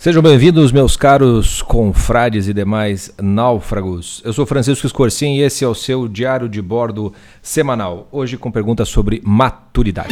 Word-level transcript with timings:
Sejam 0.00 0.22
bem-vindos, 0.22 0.72
meus 0.72 0.96
caros 0.96 1.60
confrades 1.60 2.48
e 2.48 2.54
demais 2.54 3.12
náufragos. 3.20 4.22
Eu 4.24 4.32
sou 4.32 4.46
Francisco 4.46 4.86
Escorcim 4.86 5.34
e 5.34 5.42
esse 5.42 5.62
é 5.62 5.68
o 5.68 5.74
seu 5.74 6.08
diário 6.08 6.48
de 6.48 6.62
bordo 6.62 7.12
semanal. 7.42 8.08
Hoje 8.10 8.38
com 8.38 8.50
perguntas 8.50 8.88
sobre 8.88 9.20
maturidade. 9.22 10.08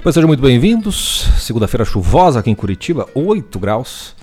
Pois 0.00 0.14
sejam 0.14 0.28
muito 0.28 0.40
bem-vindos. 0.40 1.26
Segunda-feira 1.40 1.84
chuvosa 1.84 2.38
aqui 2.38 2.50
em 2.52 2.54
Curitiba, 2.54 3.08
8 3.12 3.58
graus. 3.58 4.14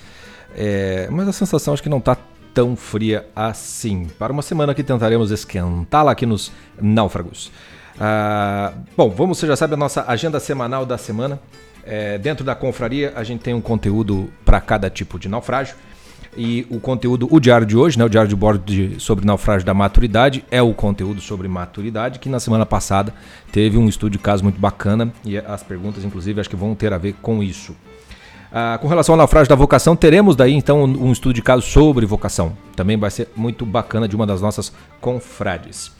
É, 0.55 1.09
mas 1.11 1.27
a 1.27 1.33
sensação 1.33 1.73
acho 1.73 1.83
que 1.83 1.89
não 1.89 1.97
está 1.97 2.15
tão 2.53 2.77
fria 2.77 3.27
assim. 3.35 4.07
Para 4.17 4.31
uma 4.31 4.41
semana 4.41 4.73
que 4.73 4.81
tentaremos 4.81 5.29
esquentá-la 5.29 6.13
aqui 6.13 6.25
nos 6.25 6.53
náufragos. 6.81 7.51
Ah, 7.99 8.71
bom, 8.95 9.09
vamos, 9.09 9.37
você 9.37 9.45
já 9.45 9.55
sabe 9.57 9.73
a 9.73 9.77
nossa 9.77 10.05
agenda 10.07 10.39
semanal 10.39 10.85
da 10.85 10.97
semana. 10.97 11.39
É, 11.83 12.17
dentro 12.17 12.45
da 12.45 12.55
confraria, 12.55 13.11
a 13.15 13.23
gente 13.23 13.41
tem 13.41 13.53
um 13.53 13.61
conteúdo 13.61 14.29
para 14.45 14.61
cada 14.61 14.89
tipo 14.89 15.19
de 15.19 15.27
naufrágio. 15.27 15.75
E 16.37 16.65
o 16.69 16.79
conteúdo, 16.79 17.27
o 17.29 17.39
diário 17.39 17.65
de 17.65 17.75
hoje, 17.75 17.97
né, 17.97 18.05
o 18.05 18.09
diário 18.09 18.29
de 18.29 18.35
bordo 18.35 18.63
de, 18.63 18.99
sobre 18.99 19.25
naufrágio 19.25 19.65
da 19.65 19.73
maturidade, 19.73 20.45
é 20.49 20.61
o 20.61 20.73
conteúdo 20.73 21.19
sobre 21.19 21.47
maturidade, 21.47 22.19
que 22.19 22.29
na 22.29 22.39
semana 22.39 22.65
passada 22.65 23.13
teve 23.51 23.77
um 23.77 23.89
estudo 23.89 24.11
de 24.11 24.19
caso 24.19 24.43
muito 24.43 24.59
bacana 24.59 25.11
e 25.25 25.37
as 25.37 25.63
perguntas, 25.63 26.05
inclusive, 26.05 26.39
acho 26.39 26.49
que 26.49 26.55
vão 26.55 26.75
ter 26.75 26.93
a 26.93 26.97
ver 26.97 27.15
com 27.21 27.43
isso. 27.43 27.75
Ah, 28.51 28.77
com 28.81 28.87
relação 28.87 29.13
ao 29.13 29.17
naufrágio 29.17 29.49
da 29.49 29.55
vocação, 29.55 29.95
teremos 29.95 30.35
daí 30.35 30.53
então 30.53 30.83
um 30.83 31.11
estudo 31.11 31.33
de 31.33 31.41
caso 31.41 31.63
sobre 31.63 32.05
vocação. 32.05 32.55
Também 32.75 32.95
vai 32.95 33.09
ser 33.11 33.27
muito 33.35 33.65
bacana 33.65 34.07
de 34.07 34.15
uma 34.15 34.25
das 34.25 34.41
nossas 34.41 34.71
confrades. 35.01 35.91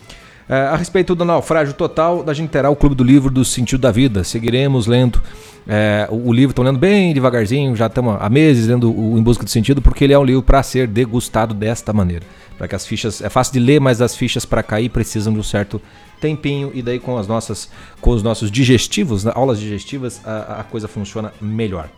É, 0.50 0.56
a 0.56 0.76
respeito 0.76 1.14
do 1.14 1.24
naufrágio 1.24 1.76
total, 1.76 2.24
a 2.26 2.34
gente 2.34 2.50
terá 2.50 2.72
o 2.72 2.76
Clube 2.76 2.96
do 2.96 3.04
Livro 3.04 3.30
do 3.30 3.46
Sentido 3.46 3.82
da 3.82 3.92
Vida. 3.92 4.24
Seguiremos 4.24 4.88
lendo 4.88 5.22
é, 5.68 6.08
o, 6.10 6.30
o, 6.30 6.34
livro, 6.34 6.54
estou 6.54 6.66
lendo 6.66 6.80
bem 6.80 7.14
devagarzinho, 7.14 7.76
já 7.76 7.86
estamos 7.86 8.18
há 8.20 8.28
meses 8.28 8.66
lendo 8.66 8.92
o 8.92 9.16
Em 9.16 9.22
Busca 9.22 9.44
do 9.44 9.50
Sentido, 9.52 9.80
porque 9.80 10.04
ele 10.04 10.14
é 10.14 10.18
um 10.18 10.24
livro 10.24 10.42
para 10.42 10.64
ser 10.64 10.88
degustado 10.88 11.54
desta 11.54 11.94
maneira. 11.94 12.26
Para 12.58 12.68
que 12.68 12.76
as 12.76 12.86
fichas. 12.86 13.22
É 13.22 13.30
fácil 13.30 13.54
de 13.54 13.60
ler, 13.60 13.80
mas 13.80 14.02
as 14.02 14.16
fichas 14.16 14.44
para 14.44 14.64
cair 14.64 14.90
precisam 14.90 15.32
de 15.32 15.40
um 15.40 15.44
certo 15.44 15.80
tempinho 16.20 16.72
e 16.74 16.82
daí 16.82 17.00
com 17.00 17.16
as 17.18 17.28
nossas 17.28 17.70
com 18.02 18.10
os 18.10 18.24
nossos 18.24 18.52
digestivos, 18.52 19.24
né, 19.24 19.32
aulas 19.36 19.60
digestivas, 19.60 20.20
a, 20.26 20.62
a 20.62 20.64
coisa 20.64 20.88
funciona 20.88 21.32
melhor. 21.40 21.90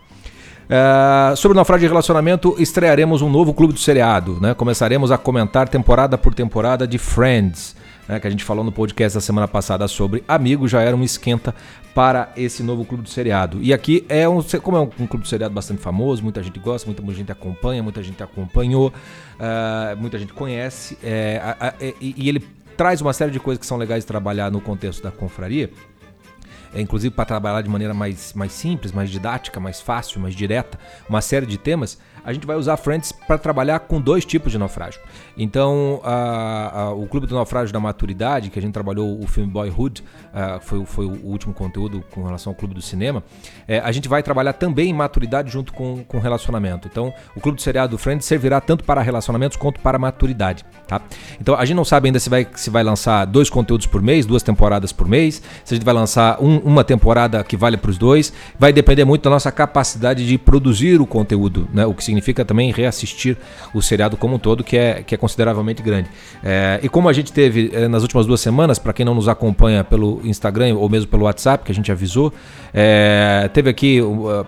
Uh, 0.64 1.36
sobre 1.36 1.54
o 1.54 1.56
naufrágio 1.56 1.88
de 1.88 1.88
relacionamento, 1.88 2.54
estrearemos 2.58 3.22
um 3.22 3.30
novo 3.30 3.52
clube 3.54 3.72
do 3.72 3.80
seriado. 3.80 4.38
Né? 4.40 4.54
Começaremos 4.54 5.10
a 5.10 5.16
comentar 5.16 5.68
temporada 5.68 6.16
por 6.16 6.34
temporada 6.34 6.86
de 6.86 6.98
Friends 6.98 7.74
né, 8.08 8.18
que 8.18 8.26
a 8.26 8.30
gente 8.30 8.44
falou 8.44 8.64
no 8.64 8.72
podcast 8.72 9.16
da 9.16 9.20
semana 9.20 9.46
passada 9.46 9.86
sobre 9.88 10.24
Amigo, 10.26 10.66
já 10.66 10.80
era 10.80 10.96
um 10.96 11.02
esquenta 11.02 11.54
para 11.94 12.32
esse 12.36 12.62
novo 12.62 12.84
clube 12.84 13.02
do 13.02 13.08
seriado. 13.08 13.58
E 13.62 13.72
aqui 13.72 14.04
é 14.08 14.28
um, 14.28 14.42
como 14.62 14.76
é 14.76 14.80
um, 14.80 14.90
um 15.00 15.06
clube 15.06 15.24
do 15.24 15.28
seriado 15.28 15.54
bastante 15.54 15.80
famoso, 15.80 16.22
muita 16.22 16.42
gente 16.42 16.58
gosta, 16.58 16.86
muita 16.86 17.02
gente 17.14 17.30
acompanha, 17.30 17.82
muita 17.82 18.02
gente 18.02 18.22
acompanhou, 18.22 18.88
uh, 18.88 19.96
muita 19.96 20.18
gente 20.18 20.32
conhece, 20.32 20.98
é, 21.02 21.40
a, 21.42 21.68
a, 21.68 21.74
e, 21.80 22.14
e 22.16 22.28
ele 22.28 22.40
traz 22.76 23.00
uma 23.00 23.12
série 23.12 23.30
de 23.30 23.38
coisas 23.38 23.60
que 23.60 23.66
são 23.66 23.76
legais 23.76 24.02
de 24.02 24.08
trabalhar 24.08 24.50
no 24.50 24.60
contexto 24.60 25.02
da 25.02 25.10
confraria. 25.10 25.70
É, 26.74 26.80
inclusive 26.80 27.14
para 27.14 27.26
trabalhar 27.26 27.60
de 27.60 27.68
maneira 27.68 27.92
mais, 27.92 28.32
mais 28.32 28.50
simples, 28.52 28.92
mais 28.92 29.10
didática, 29.10 29.60
mais 29.60 29.80
fácil, 29.80 30.18
mais 30.20 30.34
direta, 30.34 30.78
uma 31.06 31.20
série 31.20 31.44
de 31.44 31.58
temas 31.58 31.98
a 32.24 32.32
gente 32.32 32.46
vai 32.46 32.56
usar 32.56 32.76
Friends 32.76 33.12
para 33.12 33.38
trabalhar 33.38 33.80
com 33.80 34.00
dois 34.00 34.24
tipos 34.24 34.52
de 34.52 34.58
naufrágio. 34.58 35.00
Então, 35.36 36.00
a, 36.04 36.80
a, 36.80 36.92
o 36.92 37.06
Clube 37.06 37.26
do 37.26 37.34
Naufrágio 37.34 37.72
da 37.72 37.80
Maturidade, 37.80 38.50
que 38.50 38.58
a 38.58 38.62
gente 38.62 38.72
trabalhou 38.72 39.20
o 39.20 39.26
filme 39.26 39.50
Boyhood, 39.50 40.02
uh, 40.02 40.60
foi, 40.60 40.84
foi 40.84 41.06
o 41.06 41.26
último 41.26 41.54
conteúdo 41.54 42.02
com 42.10 42.22
relação 42.22 42.52
ao 42.52 42.54
Clube 42.54 42.74
do 42.74 42.82
Cinema, 42.82 43.22
é, 43.66 43.78
a 43.78 43.90
gente 43.92 44.08
vai 44.08 44.22
trabalhar 44.22 44.52
também 44.52 44.92
maturidade 44.92 45.50
junto 45.50 45.72
com, 45.72 46.04
com 46.04 46.18
relacionamento. 46.18 46.88
Então, 46.90 47.12
o 47.34 47.40
Clube 47.40 47.56
do 47.56 47.62
Seriado 47.62 47.92
do 47.92 47.98
Friends 47.98 48.26
servirá 48.26 48.60
tanto 48.60 48.84
para 48.84 49.00
relacionamentos 49.00 49.56
quanto 49.56 49.80
para 49.80 49.98
maturidade. 49.98 50.64
Tá? 50.86 51.00
Então, 51.40 51.54
a 51.54 51.64
gente 51.64 51.76
não 51.76 51.84
sabe 51.84 52.08
ainda 52.08 52.20
se 52.20 52.30
vai, 52.30 52.46
se 52.54 52.70
vai 52.70 52.82
lançar 52.82 53.24
dois 53.24 53.50
conteúdos 53.50 53.86
por 53.86 54.02
mês, 54.02 54.26
duas 54.26 54.42
temporadas 54.42 54.92
por 54.92 55.08
mês, 55.08 55.42
se 55.64 55.74
a 55.74 55.76
gente 55.76 55.84
vai 55.84 55.94
lançar 55.94 56.40
um, 56.40 56.58
uma 56.58 56.84
temporada 56.84 57.42
que 57.42 57.56
vale 57.56 57.76
para 57.76 57.90
os 57.90 57.98
dois. 57.98 58.32
Vai 58.58 58.72
depender 58.72 59.04
muito 59.04 59.22
da 59.22 59.30
nossa 59.30 59.50
capacidade 59.50 60.26
de 60.26 60.38
produzir 60.38 61.00
o 61.00 61.06
conteúdo, 61.06 61.68
né? 61.72 61.86
o 61.86 61.94
que 61.94 62.04
significa 62.12 62.44
também 62.44 62.70
reassistir 62.70 63.36
o 63.74 63.80
seriado 63.80 64.16
como 64.16 64.36
um 64.36 64.38
todo, 64.38 64.62
que 64.62 64.76
é, 64.76 65.02
que 65.02 65.14
é 65.14 65.18
consideravelmente 65.18 65.82
grande. 65.82 66.08
É, 66.44 66.78
e 66.82 66.88
como 66.88 67.08
a 67.08 67.12
gente 67.12 67.32
teve 67.32 67.70
é, 67.72 67.88
nas 67.88 68.02
últimas 68.02 68.26
duas 68.26 68.40
semanas, 68.40 68.78
para 68.78 68.92
quem 68.92 69.04
não 69.04 69.14
nos 69.14 69.28
acompanha 69.28 69.82
pelo 69.82 70.20
Instagram 70.24 70.74
ou 70.76 70.88
mesmo 70.88 71.08
pelo 71.08 71.24
WhatsApp, 71.24 71.64
que 71.64 71.72
a 71.72 71.74
gente 71.74 71.90
avisou, 71.90 72.32
é, 72.74 73.48
teve 73.52 73.70
aqui 73.70 74.00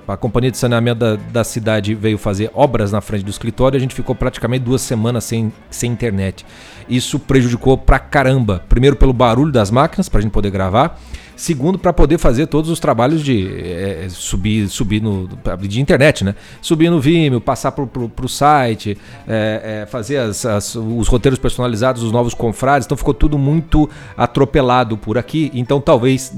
a 0.06 0.16
companhia 0.16 0.50
de 0.50 0.58
saneamento 0.58 1.00
da, 1.00 1.16
da 1.16 1.44
cidade 1.44 1.94
veio 1.94 2.18
fazer 2.18 2.50
obras 2.54 2.92
na 2.92 3.00
frente 3.00 3.24
do 3.24 3.30
escritório, 3.30 3.76
a 3.76 3.80
gente 3.80 3.94
ficou 3.94 4.14
praticamente 4.14 4.64
duas 4.64 4.82
semanas 4.82 5.24
sem, 5.24 5.52
sem 5.70 5.90
internet. 5.90 6.44
Isso 6.88 7.18
prejudicou 7.18 7.78
pra 7.78 7.98
caramba. 7.98 8.62
Primeiro 8.68 8.96
pelo 8.96 9.12
barulho 9.12 9.50
das 9.50 9.70
máquinas, 9.70 10.08
para 10.08 10.18
a 10.18 10.22
gente 10.22 10.32
poder 10.32 10.50
gravar. 10.50 11.00
Segundo, 11.36 11.78
para 11.78 11.92
poder 11.92 12.18
fazer 12.18 12.46
todos 12.46 12.70
os 12.70 12.78
trabalhos 12.78 13.22
de 13.22 13.48
é, 13.60 14.06
subir, 14.08 14.68
subir 14.68 15.02
no, 15.02 15.28
de 15.60 15.80
internet, 15.80 16.24
né? 16.24 16.34
Subir 16.62 16.90
no 16.90 17.00
Vimeo, 17.00 17.40
passar 17.40 17.72
para 17.72 17.84
o 17.84 18.28
site, 18.28 18.96
é, 19.26 19.82
é, 19.82 19.86
fazer 19.86 20.18
as, 20.18 20.46
as, 20.46 20.74
os 20.74 21.08
roteiros 21.08 21.38
personalizados 21.38 22.02
dos 22.02 22.12
novos 22.12 22.34
confrades. 22.34 22.86
Então 22.86 22.96
ficou 22.96 23.14
tudo 23.14 23.36
muito 23.36 23.88
atropelado 24.16 24.96
por 24.96 25.18
aqui. 25.18 25.50
Então 25.54 25.80
talvez 25.80 26.32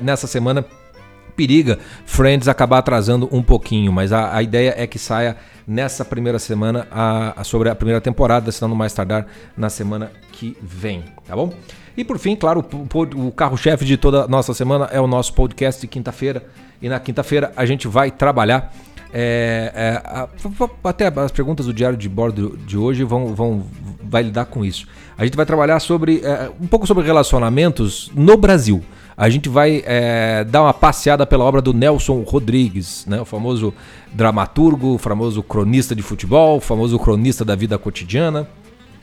nessa 0.00 0.26
semana 0.26 0.64
periga 1.36 1.78
Friends 2.06 2.48
acabar 2.48 2.78
atrasando 2.78 3.28
um 3.30 3.42
pouquinho, 3.42 3.92
mas 3.92 4.12
a, 4.12 4.34
a 4.34 4.42
ideia 4.42 4.74
é 4.76 4.86
que 4.86 4.98
saia 4.98 5.36
nessa 5.66 6.04
primeira 6.04 6.38
semana 6.38 6.88
a, 6.90 7.40
a 7.40 7.44
sobre 7.44 7.68
a 7.68 7.74
primeira 7.74 8.00
temporada, 8.00 8.50
senão 8.50 8.70
no 8.70 8.76
mais 8.76 8.92
tardar 8.92 9.26
na 9.56 9.68
semana 9.68 10.10
que 10.32 10.56
vem, 10.62 11.04
tá 11.26 11.36
bom? 11.36 11.52
E 11.96 12.04
por 12.04 12.18
fim, 12.18 12.36
claro, 12.36 12.64
o, 12.72 13.26
o 13.26 13.32
carro-chefe 13.32 13.84
de 13.84 13.96
toda 13.96 14.24
a 14.24 14.28
nossa 14.28 14.52
semana 14.52 14.88
é 14.92 15.00
o 15.00 15.06
nosso 15.06 15.32
podcast 15.32 15.80
de 15.80 15.86
quinta-feira. 15.86 16.44
E 16.80 16.88
na 16.88 17.00
quinta-feira 17.00 17.52
a 17.56 17.64
gente 17.64 17.88
vai 17.88 18.10
trabalhar. 18.10 18.72
É, 19.12 19.72
é, 19.74 20.02
a, 20.04 20.28
até 20.84 21.06
as 21.06 21.32
perguntas 21.32 21.66
do 21.66 21.72
diário 21.72 21.96
de 21.96 22.08
bordo 22.08 22.58
de 22.66 22.76
hoje 22.76 23.02
vão, 23.02 23.34
vão 23.34 23.64
vai 24.02 24.22
lidar 24.22 24.44
com 24.46 24.64
isso. 24.64 24.86
A 25.16 25.24
gente 25.24 25.36
vai 25.36 25.46
trabalhar 25.46 25.80
sobre 25.80 26.20
é, 26.22 26.50
um 26.60 26.66
pouco 26.66 26.86
sobre 26.86 27.04
relacionamentos 27.04 28.10
no 28.14 28.36
Brasil. 28.36 28.82
A 29.16 29.30
gente 29.30 29.48
vai 29.48 29.82
é, 29.86 30.44
dar 30.44 30.62
uma 30.62 30.74
passeada 30.74 31.24
pela 31.24 31.42
obra 31.42 31.62
do 31.62 31.72
Nelson 31.72 32.20
Rodrigues, 32.20 33.06
né? 33.06 33.18
o 33.18 33.24
famoso 33.24 33.72
dramaturgo, 34.12 34.94
o 34.94 34.98
famoso 34.98 35.42
cronista 35.42 35.96
de 35.96 36.02
futebol, 36.02 36.58
o 36.58 36.60
famoso 36.60 36.98
cronista 36.98 37.42
da 37.42 37.54
vida 37.54 37.78
cotidiana, 37.78 38.46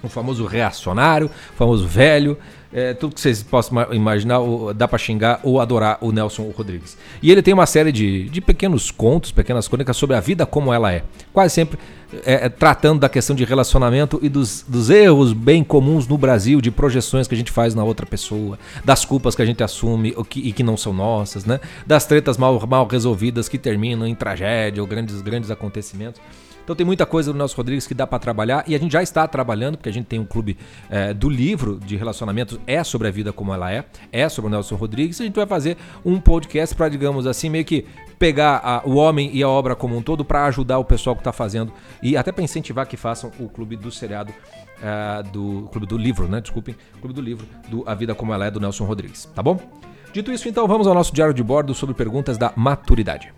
o 0.03 0.09
famoso 0.09 0.45
reacionário, 0.45 1.31
o 1.53 1.57
famoso 1.57 1.87
velho, 1.87 2.37
é, 2.73 2.94
tudo 2.94 3.13
que 3.13 3.22
vocês 3.22 3.44
possam 3.44 3.94
imaginar, 3.94 4.39
dá 4.75 4.88
para 4.88 4.97
xingar 4.97 5.39
ou 5.44 5.61
adorar 5.61 5.97
o 6.01 6.11
Nelson 6.11 6.51
Rodrigues. 6.56 6.97
E 7.22 7.31
ele 7.31 7.41
tem 7.41 7.53
uma 7.53 7.66
série 7.66 7.91
de, 7.91 8.28
de 8.29 8.41
pequenos 8.41 8.89
contos, 8.89 9.31
pequenas 9.31 9.67
crônicas 9.67 9.95
sobre 9.95 10.16
a 10.16 10.19
vida 10.19 10.45
como 10.45 10.73
ela 10.73 10.91
é. 10.91 11.03
Quase 11.31 11.53
sempre 11.53 11.78
é, 12.25 12.45
é, 12.45 12.50
tratando 12.50 13.00
da 13.00 13.09
questão 13.09 13.35
de 13.35 13.44
relacionamento 13.44 14.19
e 14.22 14.29
dos, 14.29 14.66
dos 14.67 14.89
erros 14.89 15.33
bem 15.33 15.63
comuns 15.63 16.07
no 16.07 16.17
Brasil, 16.17 16.62
de 16.62 16.72
projeções 16.72 17.28
que 17.28 17.35
a 17.35 17.38
gente 17.38 17.51
faz 17.51 17.73
na 17.73 17.83
outra 17.83 18.06
pessoa, 18.06 18.57
das 18.83 19.06
culpas 19.06 19.35
que 19.35 19.41
a 19.41 19.45
gente 19.45 19.63
assume 19.63 20.16
que, 20.29 20.39
e 20.39 20.51
que 20.51 20.63
não 20.63 20.78
são 20.78 20.94
nossas, 20.94 21.45
né? 21.45 21.59
Das 21.85 22.06
tretas 22.06 22.38
mal, 22.38 22.66
mal 22.67 22.88
resolvidas 22.88 23.47
que 23.47 23.57
terminam 23.57 24.07
em 24.07 24.16
tragédia 24.16 24.81
ou 24.81 24.88
grandes, 24.88 25.22
grandes 25.22 25.50
acontecimentos. 25.50 26.22
Então 26.63 26.75
tem 26.75 26.85
muita 26.85 27.06
coisa 27.06 27.31
do 27.31 27.38
Nelson 27.38 27.57
Rodrigues 27.57 27.85
que 27.85 27.94
dá 27.94 28.07
para 28.07 28.19
trabalhar 28.19 28.63
e 28.68 28.74
a 28.74 28.79
gente 28.79 28.91
já 28.91 29.03
está 29.03 29.28
trabalhando, 29.28 29.78
porque 29.78 29.90
a 29.90 29.94
gente 29.94 30.06
tem 30.06 30.19
um 30.19 30.25
clube 30.25 30.57
é, 30.90 31.13
do 31.13 31.29
livro 31.29 31.79
de 31.79 31.96
relacionamentos, 31.96 32.59
é 32.66 32.84
sobre 32.84 33.07
a 33.07 33.12
vida 33.12 33.34
como 33.34 33.53
ela 33.53 33.72
é, 33.72 33.85
é 34.12 34.28
sobre 34.29 34.47
o 34.47 34.51
Nelson 34.51 34.75
Rodrigues. 34.75 35.19
E 35.19 35.24
a 35.24 35.25
gente 35.25 35.35
vai 35.35 35.46
fazer 35.46 35.78
um 36.06 36.19
podcast 36.19 36.74
para, 36.74 36.89
digamos 36.89 37.27
assim, 37.27 37.50
meio 37.50 37.65
que 37.65 37.86
pegar 38.18 38.62
a, 38.63 38.88
o 38.88 38.95
homem 38.95 39.30
e 39.33 39.44
a 39.44 39.50
obra 39.50 39.75
como 39.75 39.98
um 39.98 40.01
todo 40.01 40.24
para 40.24 40.45
ajudar 40.45 40.80
o 40.80 40.86
pessoal 40.86 41.15
que 41.15 41.19
está 41.19 41.33
fazendo 41.33 41.74
e 42.01 42.15
até 42.15 42.31
para 42.31 42.44
incentivar 42.44 42.88
que 42.88 42.95
façam 42.95 43.31
o 43.39 43.50
clube 43.50 43.75
do 43.75 43.92
seriado. 43.92 44.33
Uh, 44.83 45.24
do 45.31 45.69
Clube 45.71 45.88
do 45.88 45.98
Livro, 45.98 46.27
né? 46.27 46.42
Desculpem, 46.42 46.75
Clube 47.00 47.13
do 47.13 47.21
Livro, 47.21 47.48
do 47.69 47.88
A 47.88 47.95
Vida 47.95 48.13
Como 48.13 48.33
Ela 48.33 48.48
É, 48.48 48.51
do 48.51 48.59
Nelson 48.59 48.83
Rodrigues, 48.83 49.24
tá 49.33 49.42
bom? 49.42 49.57
Dito 50.12 50.30
isso, 50.30 50.50
então, 50.50 50.68
vamos 50.68 50.88
ao 50.88 50.94
nosso 50.94 51.13
diário 51.13 51.33
de 51.33 51.42
bordo 51.42 51.74
sobre 51.74 51.95
perguntas 51.95 52.38
da 52.38 52.51
maturidade. 52.54 53.33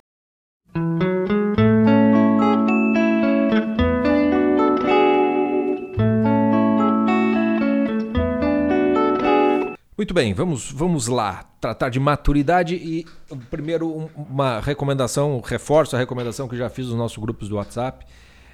Muito 9.97 10.13
bem, 10.13 10.33
vamos, 10.33 10.69
vamos 10.69 11.07
lá 11.07 11.45
tratar 11.61 11.87
de 11.87 12.01
maturidade 12.01 12.75
e 12.75 13.05
primeiro 13.49 14.11
uma 14.13 14.59
recomendação, 14.59 15.39
reforço 15.39 15.95
a 15.95 15.99
recomendação 15.99 16.49
que 16.49 16.57
já 16.57 16.69
fiz 16.69 16.87
nos 16.87 16.97
nossos 16.97 17.17
grupos 17.17 17.47
do 17.47 17.55
WhatsApp, 17.55 18.05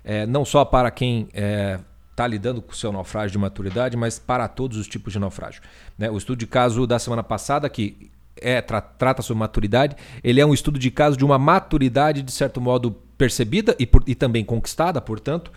é, 0.03 0.27
não 0.27 0.45
só 0.45 0.63
para 0.63 0.91
quem 0.91 1.29
é, 1.33 1.79
está 2.11 2.27
lidando 2.27 2.61
com 2.61 2.71
o 2.71 2.75
seu 2.75 2.91
naufrágio 2.91 3.31
de 3.31 3.39
maturidade, 3.39 3.97
mas 3.97 4.19
para 4.19 4.47
todos 4.47 4.77
os 4.77 4.87
tipos 4.87 5.13
de 5.13 5.17
naufrágio. 5.17 5.63
Né? 5.97 6.11
O 6.11 6.17
estudo 6.17 6.37
de 6.37 6.45
caso 6.45 6.85
da 6.85 6.99
semana 6.99 7.23
passada, 7.23 7.67
que 7.67 8.11
é, 8.35 8.61
tra 8.61 8.79
trata 8.79 9.23
sobre 9.23 9.39
maturidade, 9.39 9.95
ele 10.23 10.39
é 10.39 10.45
um 10.45 10.53
estudo 10.53 10.77
de 10.77 10.91
caso 10.91 11.17
de 11.17 11.25
uma 11.25 11.39
maturidade, 11.39 12.21
de 12.21 12.31
certo 12.31 12.61
modo, 12.61 12.91
percebida 13.17 13.75
e, 13.79 13.87
por, 13.87 14.03
e 14.05 14.13
também 14.13 14.45
conquistada, 14.45 15.01
portanto, 15.01 15.51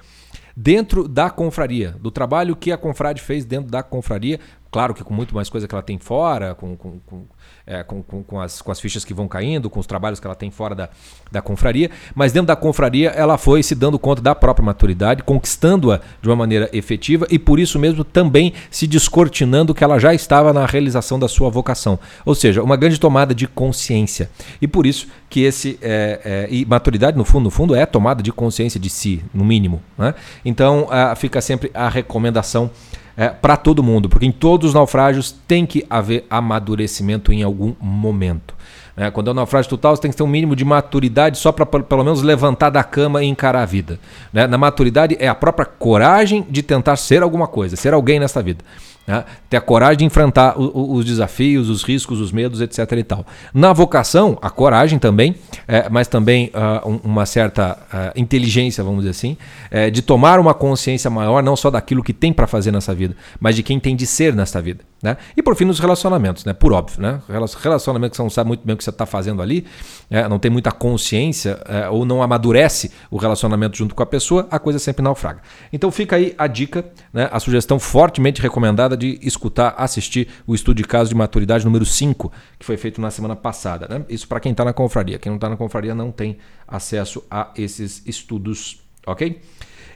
dentro 0.56 1.08
da 1.08 1.31
confraria, 1.31 1.90
do 2.00 2.10
trabalho 2.10 2.56
que 2.56 2.72
a 2.72 2.78
confrade 2.78 3.20
fez 3.20 3.44
dentro 3.44 3.70
da 3.70 3.82
confraria, 3.82 4.40
claro 4.74 4.92
que 4.92 5.04
com 5.04 5.14
muito 5.14 5.32
mais 5.36 5.48
coisa 5.48 5.68
que 5.68 5.74
ela 5.74 5.82
tem 5.84 5.98
fora, 5.98 6.52
com, 6.52 6.76
com, 6.76 6.98
com 6.98 7.26
é, 7.66 7.82
com, 7.82 8.02
com, 8.02 8.22
com, 8.22 8.40
as, 8.40 8.61
com 8.61 8.70
as 8.70 8.78
fichas 8.78 9.05
que 9.05 9.14
vão 9.14 9.26
caindo, 9.26 9.70
com 9.70 9.81
os 9.81 9.87
trabalhos 9.87 10.20
que 10.20 10.26
ela 10.26 10.34
tem 10.34 10.50
fora 10.50 10.75
da, 10.75 10.88
da 11.32 11.40
confraria, 11.40 11.90
mas 12.14 12.32
dentro 12.32 12.49
da 12.49 12.56
confraria 12.56 13.11
ela 13.11 13.38
foi 13.38 13.62
se 13.62 13.75
dando 13.75 13.99
conta 13.99 14.20
da 14.20 14.34
própria 14.34 14.64
maturidade, 14.64 15.22
conquistando-a 15.22 16.00
de 16.20 16.28
uma 16.28 16.37
maneira 16.37 16.69
efetiva 16.72 17.26
e 17.31 17.38
por 17.38 17.58
isso 17.58 17.78
mesmo 17.78 18.05
também 18.05 18.52
se 18.70 18.87
descortinando 18.87 19.75
que 19.75 19.82
ela 19.82 19.99
já 19.99 20.12
estava 20.12 20.52
na 20.52 20.66
realização 20.66 21.19
da 21.19 21.28
sua 21.28 21.49
vocação. 21.49 21.99
Ou 22.25 22.34
seja, 22.34 22.62
uma 22.62 22.76
grande 22.76 23.00
tomada 23.00 23.34
de 23.34 23.46
consciência. 23.46 24.31
E 24.60 24.67
por 24.67 24.87
isso 24.87 25.08
que 25.31 25.40
esse. 25.40 25.78
É, 25.81 26.20
é, 26.25 26.49
e 26.50 26.64
maturidade, 26.64 27.17
no 27.17 27.25
fundo, 27.25 27.44
no 27.44 27.50
fundo, 27.50 27.75
é 27.75 27.87
tomada 27.87 28.22
de 28.22 28.32
consciência 28.32 28.78
de 28.78 28.90
si, 28.90 29.25
no 29.32 29.44
mínimo. 29.44 29.82
Né? 29.96 30.14
Então 30.44 30.88
fica 31.17 31.40
sempre 31.40 31.70
a 31.75 31.88
recomendação 31.88 32.70
é, 33.17 33.28
para 33.28 33.56
todo 33.56 33.82
mundo, 33.82 34.08
porque 34.08 34.26
em 34.26 34.32
todos 34.32 34.69
os 34.69 34.75
naufrágios 34.75 35.32
tem 35.46 35.64
que 35.64 35.84
haver 35.88 36.26
amadurecimento 36.28 37.32
em 37.32 37.43
algum 37.43 37.53
momento. 37.80 38.54
É, 38.96 39.10
quando 39.10 39.28
é 39.28 39.30
um 39.32 39.34
naufrágio 39.34 39.68
total, 39.68 39.96
você 39.96 40.02
tem 40.02 40.10
que 40.10 40.16
ter 40.16 40.22
um 40.22 40.28
mínimo 40.28 40.54
de 40.54 40.64
maturidade 40.64 41.38
só 41.38 41.50
para 41.50 41.66
pelo 41.66 42.04
menos 42.04 42.22
levantar 42.22 42.70
da 42.70 42.84
cama 42.84 43.24
e 43.24 43.26
encarar 43.26 43.62
a 43.62 43.66
vida. 43.66 43.98
Né? 44.32 44.46
Na 44.46 44.56
maturidade 44.56 45.16
é 45.18 45.26
a 45.26 45.34
própria 45.34 45.66
coragem 45.66 46.46
de 46.48 46.62
tentar 46.62 46.96
ser 46.96 47.22
alguma 47.22 47.48
coisa, 47.48 47.74
ser 47.74 47.92
alguém 47.92 48.20
nessa 48.20 48.40
vida. 48.40 48.64
Né? 49.06 49.24
Ter 49.50 49.56
a 49.56 49.60
coragem 49.60 49.98
de 49.98 50.04
enfrentar 50.04 50.58
o, 50.58 50.64
o, 50.66 50.92
os 50.94 51.04
desafios, 51.04 51.68
os 51.68 51.82
riscos, 51.82 52.20
os 52.20 52.30
medos, 52.30 52.60
etc. 52.60 52.78
E 52.92 53.02
tal. 53.02 53.26
Na 53.52 53.72
vocação, 53.72 54.38
a 54.40 54.48
coragem 54.48 54.98
também, 54.98 55.34
é, 55.66 55.88
mas 55.88 56.06
também 56.06 56.52
uh, 56.54 57.00
uma 57.02 57.26
certa 57.26 57.76
uh, 57.92 58.18
inteligência, 58.18 58.84
vamos 58.84 59.00
dizer 59.00 59.10
assim, 59.10 59.36
é, 59.72 59.90
de 59.90 60.02
tomar 60.02 60.38
uma 60.38 60.54
consciência 60.54 61.10
maior, 61.10 61.42
não 61.42 61.56
só 61.56 61.70
daquilo 61.70 62.02
que 62.02 62.12
tem 62.12 62.32
para 62.32 62.46
fazer 62.46 62.70
nessa 62.70 62.94
vida, 62.94 63.16
mas 63.40 63.56
de 63.56 63.62
quem 63.62 63.80
tem 63.80 63.96
de 63.96 64.06
ser 64.06 64.34
nessa 64.34 64.62
vida. 64.62 64.84
Né? 65.04 65.18
E 65.36 65.42
por 65.42 65.54
fim, 65.54 65.66
nos 65.66 65.78
relacionamentos, 65.78 66.46
né? 66.46 66.54
por 66.54 66.72
óbvio. 66.72 67.02
Né? 67.02 67.20
Relacionamento 67.60 68.12
que 68.12 68.16
você 68.16 68.22
não 68.22 68.30
sabe 68.30 68.48
muito 68.48 68.64
bem 68.64 68.72
o 68.72 68.76
que 68.78 68.82
você 68.82 68.88
está 68.88 69.04
fazendo 69.04 69.42
ali, 69.42 69.66
é, 70.08 70.26
não 70.26 70.38
tem 70.38 70.50
muita 70.50 70.72
consciência 70.72 71.62
é, 71.68 71.90
ou 71.90 72.06
não 72.06 72.22
amadurece 72.22 72.90
o 73.10 73.18
relacionamento 73.18 73.76
junto 73.76 73.94
com 73.94 74.02
a 74.02 74.06
pessoa, 74.06 74.48
a 74.50 74.58
coisa 74.58 74.78
sempre 74.78 75.02
naufraga. 75.02 75.42
Então 75.70 75.90
fica 75.90 76.16
aí 76.16 76.34
a 76.38 76.46
dica, 76.46 76.86
né? 77.12 77.28
a 77.30 77.38
sugestão 77.38 77.78
fortemente 77.78 78.40
recomendada 78.40 78.96
de 78.96 79.18
escutar, 79.20 79.74
assistir 79.76 80.26
o 80.46 80.54
estudo 80.54 80.78
de 80.78 80.84
caso 80.84 81.10
de 81.10 81.14
maturidade 81.14 81.66
número 81.66 81.84
5, 81.84 82.32
que 82.58 82.64
foi 82.64 82.78
feito 82.78 82.98
na 82.98 83.10
semana 83.10 83.36
passada. 83.36 83.86
Né? 83.86 84.06
Isso 84.08 84.26
para 84.26 84.40
quem 84.40 84.52
está 84.52 84.64
na 84.64 84.72
confraria. 84.72 85.18
Quem 85.18 85.28
não 85.28 85.36
está 85.36 85.50
na 85.50 85.56
confraria 85.58 85.94
não 85.94 86.10
tem 86.10 86.38
acesso 86.66 87.22
a 87.30 87.50
esses 87.58 88.02
estudos. 88.06 88.80
Ok? 89.06 89.38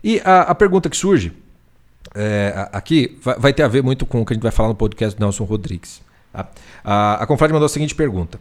E 0.04 0.20
a, 0.22 0.43
a 0.43 0.54
pergunta 0.54 0.90
que 0.90 0.96
surge 0.99 1.32
é, 2.14 2.69
aqui 2.72 3.19
vai, 3.22 3.38
vai, 3.38 3.52
ter 3.52 3.62
a 3.62 3.69
ver 3.69 3.82
muito 3.82 4.06
com 4.06 4.20
o 4.20 4.26
que 4.26 4.32
a 4.32 4.34
gente 4.34 4.43
vai 4.43 4.52
falar 4.52 4.69
no 4.69 4.75
podcast 4.75 5.16
do 5.16 5.20
Nelson 5.20 5.44
Rodrigues. 5.44 6.02
Tá? 6.32 6.49
A, 6.84 7.22
a 7.22 7.26
Confrade 7.26 7.52
mandou 7.52 7.66
a 7.66 7.69
seguinte 7.69 7.94
pergunta: 7.94 8.40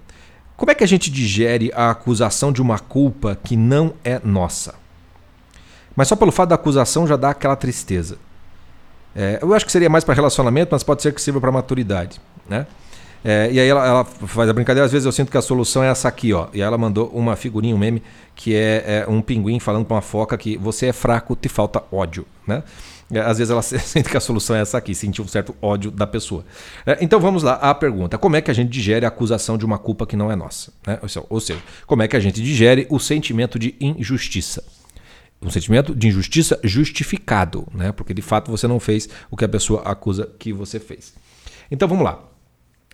Como 0.55 0.71
é 0.71 0.75
que 0.75 0.83
a 0.83 0.87
gente 0.87 1.11
digere 1.11 1.71
a 1.75 1.89
acusação 1.91 2.51
de 2.51 2.61
uma 2.61 2.79
culpa 2.79 3.37
que 3.43 3.55
não 3.55 3.93
é 4.03 4.19
nossa? 4.23 4.75
Mas 5.95 6.07
só 6.07 6.15
pelo 6.15 6.31
fato 6.31 6.49
da 6.49 6.55
acusação 6.55 7.07
já 7.07 7.15
dá 7.15 7.31
aquela 7.31 7.55
tristeza. 7.55 8.17
É, 9.15 9.39
eu 9.41 9.51
acho 9.53 9.65
que 9.65 9.71
seria 9.71 9.89
mais 9.89 10.03
para 10.03 10.13
relacionamento, 10.13 10.69
mas 10.71 10.83
pode 10.83 11.01
ser 11.01 11.11
que 11.11 11.19
sirva 11.19 11.41
para 11.41 11.51
maturidade. 11.51 12.21
Né? 12.47 12.67
É, 13.25 13.49
e 13.51 13.59
aí 13.59 13.67
ela, 13.67 13.85
ela, 13.85 14.05
faz 14.05 14.47
a 14.47 14.53
brincadeira, 14.53 14.85
às 14.85 14.91
vezes 14.91 15.07
eu 15.07 15.11
sinto 15.11 15.31
que 15.31 15.37
a 15.37 15.41
solução 15.41 15.83
é 15.83 15.87
essa 15.87 16.07
aqui, 16.07 16.33
ó. 16.33 16.47
E 16.53 16.61
ela 16.61 16.77
mandou 16.77 17.07
uma 17.07 17.35
figurinha, 17.35 17.75
um 17.75 17.79
meme, 17.79 18.03
que 18.35 18.55
é, 18.55 19.03
é 19.07 19.09
um 19.09 19.21
pinguim 19.21 19.59
falando 19.59 19.85
para 19.85 19.95
uma 19.95 20.01
foca 20.01 20.37
que 20.37 20.55
você 20.55 20.85
é 20.85 20.93
fraco, 20.93 21.35
te 21.35 21.49
falta 21.49 21.83
ódio, 21.91 22.27
né? 22.45 22.63
É, 23.11 23.19
às 23.19 23.37
vezes 23.37 23.51
ela 23.51 23.61
sente 23.63 24.09
que 24.09 24.17
a 24.17 24.19
solução 24.19 24.55
é 24.55 24.61
essa 24.61 24.77
aqui, 24.77 24.93
sentir 24.93 25.21
um 25.21 25.27
certo 25.27 25.55
ódio 25.61 25.89
da 25.89 26.05
pessoa. 26.05 26.45
É, 26.85 26.97
então 27.01 27.19
vamos 27.19 27.43
lá, 27.43 27.53
a 27.53 27.73
pergunta: 27.73 28.17
como 28.17 28.35
é 28.35 28.41
que 28.41 28.51
a 28.51 28.53
gente 28.53 28.69
digere 28.69 29.05
a 29.05 29.09
acusação 29.09 29.57
de 29.57 29.65
uma 29.65 29.77
culpa 29.77 30.05
que 30.05 30.15
não 30.15 30.31
é 30.31 30.35
nossa? 30.35 30.71
Né? 30.85 30.99
Ou 31.29 31.39
seja, 31.39 31.61
como 31.85 32.03
é 32.03 32.07
que 32.07 32.15
a 32.15 32.19
gente 32.19 32.41
digere 32.41 32.85
o 32.89 32.99
sentimento 32.99 33.57
de 33.57 33.75
injustiça? 33.79 34.63
Um 35.41 35.49
sentimento 35.51 35.93
de 35.93 36.07
injustiça 36.07 36.59
justificado, 36.63 37.67
né? 37.73 37.91
porque 37.91 38.13
de 38.13 38.23
fato 38.23 38.49
você 38.49 38.67
não 38.67 38.79
fez 38.79 39.07
o 39.29 39.37
que 39.37 39.45
a 39.45 39.49
pessoa 39.49 39.83
acusa 39.83 40.27
que 40.39 40.51
você 40.51 40.79
fez. 40.79 41.13
Então 41.69 41.87
vamos 41.87 42.03
lá. 42.03 42.19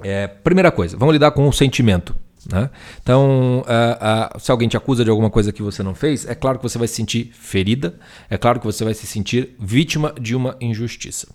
É, 0.02 0.28
primeira 0.28 0.72
coisa, 0.72 0.98
vamos 0.98 1.14
lidar 1.14 1.32
com 1.32 1.48
o 1.48 1.54
sentimento. 1.54 2.16
Né? 2.52 2.70
Então, 3.02 3.62
uh, 3.62 4.36
uh, 4.36 4.40
se 4.40 4.52
alguém 4.52 4.68
te 4.68 4.76
acusa 4.76 5.04
de 5.04 5.10
alguma 5.10 5.30
coisa 5.30 5.52
que 5.52 5.62
você 5.62 5.82
não 5.82 5.96
fez, 5.96 6.28
é 6.28 6.36
claro 6.36 6.58
que 6.58 6.64
você 6.64 6.78
vai 6.78 6.88
se 6.88 6.96
sentir 6.96 7.32
ferida, 7.34 7.98
é 8.30 8.38
claro 8.38 8.60
que 8.60 8.66
você 8.66 8.84
vai 8.84 8.94
se 8.94 9.08
sentir 9.08 9.56
vítima 9.60 10.14
de 10.20 10.36
uma 10.36 10.56
injustiça. 10.60 11.28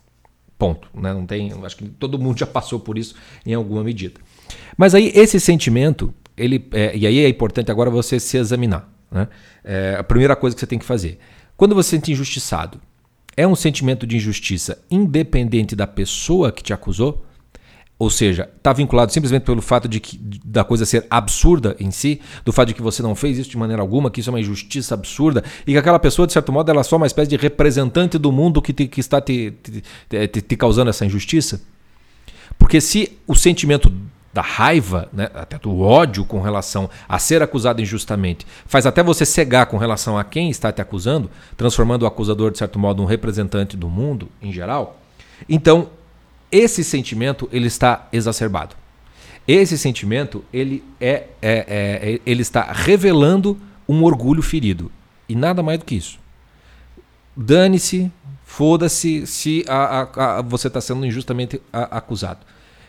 Ponto. 0.59 0.89
Né? 0.95 1.13
Não 1.15 1.25
tem, 1.25 1.53
acho 1.65 1.77
que 1.77 1.89
todo 1.89 2.19
mundo 2.19 2.39
já 2.39 2.47
passou 2.47 2.81
por 2.81 2.99
isso 2.99 3.15
em 3.47 3.55
alguma 3.55 3.83
medida. 3.83 4.21
Mas 4.77 4.95
aí 4.95 5.13
esse 5.15 5.39
sentimento, 5.39 6.13
ele, 6.37 6.67
é, 6.73 6.97
e 6.97 7.07
aí 7.07 7.19
é 7.21 7.29
importante 7.29 7.71
agora 7.71 7.91
você 7.91 8.19
se 8.19 8.37
examinar. 8.37 8.91
Né? 9.11 9.29
É, 9.65 9.97
a 9.99 10.05
primeira 10.05 10.37
coisa 10.37 10.55
que 10.55 10.61
você 10.61 10.67
tem 10.67 10.79
que 10.79 10.85
fazer. 10.85 11.19
Quando 11.57 11.75
você 11.75 11.91
se 11.91 11.97
sente 11.97 12.13
injustiçado, 12.13 12.81
é 13.37 13.47
um 13.47 13.55
sentimento 13.55 14.07
de 14.07 14.17
injustiça 14.17 14.83
independente 14.91 15.77
da 15.77 15.87
pessoa 15.87 16.51
que 16.51 16.63
te 16.63 16.73
acusou? 16.73 17.25
Ou 17.99 18.09
seja, 18.09 18.49
está 18.57 18.73
vinculado 18.73 19.13
simplesmente 19.13 19.43
pelo 19.43 19.61
fato 19.61 19.89
de 19.89 19.99
que, 19.99 20.17
da 20.45 20.63
coisa 20.63 20.87
ser 20.87 21.05
absurda 21.11 21.75
em 21.81 21.91
si, 21.91 22.21
do 22.45 22.53
fato 22.53 22.69
de 22.69 22.75
que 22.75 22.83
você 22.83 23.03
não 23.03 23.15
fez 23.17 23.39
isso 23.39 23.51
de 23.51 23.57
maneira 23.57 23.83
alguma, 23.83 24.09
que 24.09 24.21
isso 24.21 24.31
é 24.31 24.33
uma 24.33 24.41
injustiça 24.41 24.95
absurda, 24.95 25.43
e 25.67 25.73
que 25.73 25.79
aquela 25.79 25.99
pessoa, 25.99 26.25
de 26.25 26.33
certo 26.33 26.53
modo, 26.53 26.71
ela 26.71 26.81
é 26.81 26.85
só 26.85 26.97
uma 26.97 27.09
espécie 27.09 27.29
de 27.29 27.37
representante 27.37 28.17
do 28.17 28.31
mundo 28.31 28.63
que, 28.63 28.73
te, 28.73 28.87
que 28.87 29.01
está 29.01 29.21
te, 29.21 29.53
te, 30.09 30.29
te, 30.29 30.57
causando 30.57 30.91
essa 30.91 31.05
injustiça? 31.05 31.61
Porque 32.57 32.81
se 32.81 33.19
o 33.27 33.35
sentimento 33.35 33.93
da 34.33 34.43
raiva, 34.43 35.09
né, 35.13 35.29
até 35.35 35.59
do 35.59 35.81
ódio 35.81 36.25
com 36.25 36.41
relação 36.41 36.89
a 37.09 37.19
ser 37.19 37.43
acusado 37.43 37.83
injustamente, 37.83 38.47
faz 38.67 38.87
até 38.87 39.03
você 39.03 39.25
cegar 39.25 39.67
com 39.67 39.77
relação 39.77 40.17
a 40.17 40.23
quem 40.23 40.51
está 40.51 40.71
te 40.71 40.81
acusando, 40.81 41.29
transformando 41.57 42.03
o 42.03 42.07
acusador, 42.07 42.53
de 42.53 42.59
certo 42.59 42.79
modo, 42.79 43.03
num 43.03 43.09
representante 43.09 43.77
do 43.77 43.89
mundo 43.89 44.29
em 44.41 44.53
geral, 44.53 45.01
então 45.49 45.89
esse 46.51 46.83
sentimento 46.83 47.49
ele 47.53 47.67
está 47.67 48.09
exacerbado. 48.13 48.75
Esse 49.47 49.79
sentimento 49.79 50.45
ele 50.53 50.85
é, 51.01 51.25
é, 51.41 51.65
é, 51.69 52.21
ele 52.27 52.43
está 52.43 52.71
revelando 52.73 53.59
um 53.89 54.03
orgulho 54.05 54.43
ferido 54.43 54.93
e 55.29 55.35
nada 55.35 55.63
mais 55.63 55.79
do 55.79 55.85
que 55.85 55.95
isso. 55.95 56.19
Dane-se, 57.37 58.11
foda-se 58.45 59.27
se 59.27 59.65
a, 59.69 60.03
a, 60.03 60.39
a, 60.39 60.43
você 60.43 60.69
está 60.69 60.81
sendo 60.81 61.07
injustamente 61.07 61.63
acusado. 61.73 62.41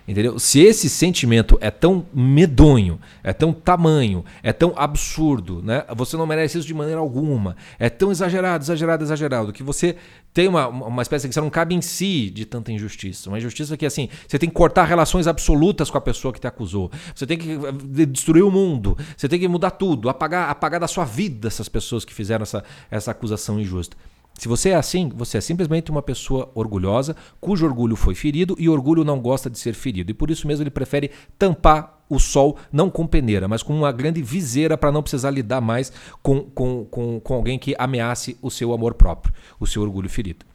Entendeu? 0.09 0.39
Se 0.39 0.59
esse 0.59 0.89
sentimento 0.89 1.55
é 1.61 1.69
tão 1.69 2.03
medonho, 2.11 2.99
é 3.23 3.31
tão 3.31 3.53
tamanho, 3.53 4.25
é 4.41 4.51
tão 4.51 4.73
absurdo, 4.75 5.61
né? 5.61 5.85
Você 5.95 6.17
não 6.17 6.25
merece 6.25 6.57
isso 6.57 6.65
de 6.65 6.73
maneira 6.73 6.99
alguma. 6.99 7.55
É 7.77 7.91
tão 7.91 8.09
exagerado, 8.09 8.63
exagerado, 8.63 9.03
exagerado, 9.03 9.53
que 9.53 9.61
você 9.61 9.95
tem 10.33 10.47
uma, 10.47 10.67
uma 10.67 11.03
espécie 11.03 11.27
que 11.27 11.33
você 11.35 11.39
não 11.39 11.51
cabe 11.51 11.75
em 11.75 11.81
si 11.81 12.31
de 12.31 12.43
tanta 12.43 12.71
injustiça. 12.71 13.29
Uma 13.29 13.37
injustiça 13.37 13.77
que, 13.77 13.85
assim, 13.85 14.09
você 14.27 14.39
tem 14.39 14.49
que 14.49 14.55
cortar 14.55 14.85
relações 14.85 15.27
absolutas 15.27 15.91
com 15.91 15.99
a 15.99 16.01
pessoa 16.01 16.33
que 16.33 16.39
te 16.39 16.47
acusou. 16.47 16.89
Você 17.13 17.27
tem 17.27 17.37
que 17.37 17.51
eh, 17.51 18.05
destruir 18.07 18.43
o 18.43 18.49
mundo. 18.49 18.97
Você 19.15 19.29
tem 19.29 19.39
que 19.39 19.47
mudar 19.47 19.69
tudo, 19.69 20.09
apagar, 20.09 20.49
apagar 20.49 20.79
da 20.79 20.87
sua 20.87 21.05
vida 21.05 21.47
essas 21.47 21.69
pessoas 21.69 22.03
que 22.03 22.15
fizeram 22.15 22.41
essa, 22.41 22.63
essa 22.89 23.11
acusação 23.11 23.59
injusta. 23.59 23.95
Se 24.39 24.47
você 24.47 24.69
é 24.69 24.75
assim, 24.75 25.09
você 25.13 25.37
é 25.37 25.41
simplesmente 25.41 25.91
uma 25.91 26.01
pessoa 26.01 26.49
orgulhosa, 26.55 27.13
cujo 27.41 27.65
orgulho 27.65 27.97
foi 27.97 28.15
ferido 28.15 28.55
e 28.57 28.69
orgulho 28.69 29.03
não 29.03 29.19
gosta 29.19 29.49
de 29.49 29.59
ser 29.59 29.73
ferido. 29.73 30.11
E 30.11 30.13
por 30.13 30.31
isso 30.31 30.47
mesmo 30.47 30.63
ele 30.63 30.69
prefere 30.69 31.11
tampar 31.37 31.99
o 32.09 32.17
sol 32.19 32.55
não 32.71 32.89
com 32.89 33.05
peneira, 33.05 33.49
mas 33.49 33.61
com 33.61 33.75
uma 33.75 33.91
grande 33.91 34.21
viseira 34.21 34.77
para 34.77 34.93
não 34.93 35.03
precisar 35.03 35.29
lidar 35.29 35.59
mais 35.59 35.91
com, 36.23 36.39
com, 36.39 36.85
com, 36.85 37.19
com 37.19 37.33
alguém 37.33 37.59
que 37.59 37.75
ameace 37.77 38.37
o 38.41 38.49
seu 38.49 38.71
amor 38.71 38.93
próprio, 38.93 39.33
o 39.59 39.67
seu 39.67 39.81
orgulho 39.81 40.09
ferido. 40.09 40.45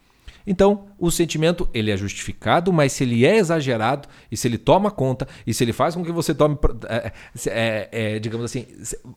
Então, 0.46 0.86
o 0.98 1.10
sentimento 1.10 1.68
ele 1.72 1.90
é 1.90 1.96
justificado, 1.96 2.72
mas 2.72 2.92
se 2.92 3.04
ele 3.04 3.24
é 3.24 3.36
exagerado 3.36 4.08
e 4.30 4.36
se 4.36 4.46
ele 4.46 4.58
toma 4.58 4.90
conta 4.90 5.26
e 5.46 5.54
se 5.54 5.64
ele 5.64 5.72
faz 5.72 5.94
com 5.94 6.04
que 6.04 6.12
você 6.12 6.34
tome, 6.34 6.58
é, 6.86 7.12
é, 7.46 7.88
é, 7.90 8.18
digamos 8.18 8.44
assim, 8.44 8.66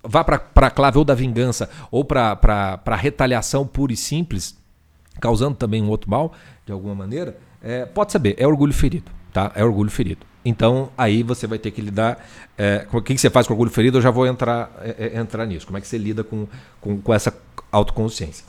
vá 0.03 0.23
para 0.23 0.41
a 0.55 0.71
clave 0.71 0.97
ou 0.97 1.03
da 1.03 1.13
vingança 1.13 1.69
ou 1.91 2.05
para 2.05 2.39
a 2.85 2.95
retaliação 2.95 3.67
pura 3.67 3.91
e 3.91 3.97
simples, 3.97 4.57
causando 5.19 5.55
também 5.55 5.83
um 5.83 5.89
outro 5.89 6.09
mal, 6.09 6.33
de 6.65 6.71
alguma 6.71 6.95
maneira, 6.95 7.37
é, 7.61 7.85
pode 7.85 8.11
saber, 8.11 8.35
é 8.37 8.47
orgulho 8.47 8.73
ferido, 8.73 9.11
tá? 9.33 9.51
É 9.55 9.63
orgulho 9.63 9.91
ferido. 9.91 10.25
Então, 10.45 10.89
aí 10.97 11.23
você 11.23 11.45
vai 11.45 11.59
ter 11.59 11.71
que 11.71 11.81
lidar. 11.81 12.25
É, 12.57 12.87
o 12.89 13.01
que 13.01 13.17
você 13.17 13.29
faz 13.29 13.45
com 13.45 13.53
orgulho 13.53 13.69
ferido? 13.69 13.97
Eu 13.97 14.01
já 14.01 14.09
vou 14.09 14.25
entrar, 14.25 14.71
é, 14.81 15.17
entrar 15.17 15.45
nisso. 15.45 15.65
Como 15.65 15.77
é 15.77 15.81
que 15.81 15.87
você 15.87 15.97
lida 15.97 16.23
com, 16.23 16.47
com, 16.79 17.01
com 17.01 17.13
essa 17.13 17.37
autoconsciência? 17.69 18.45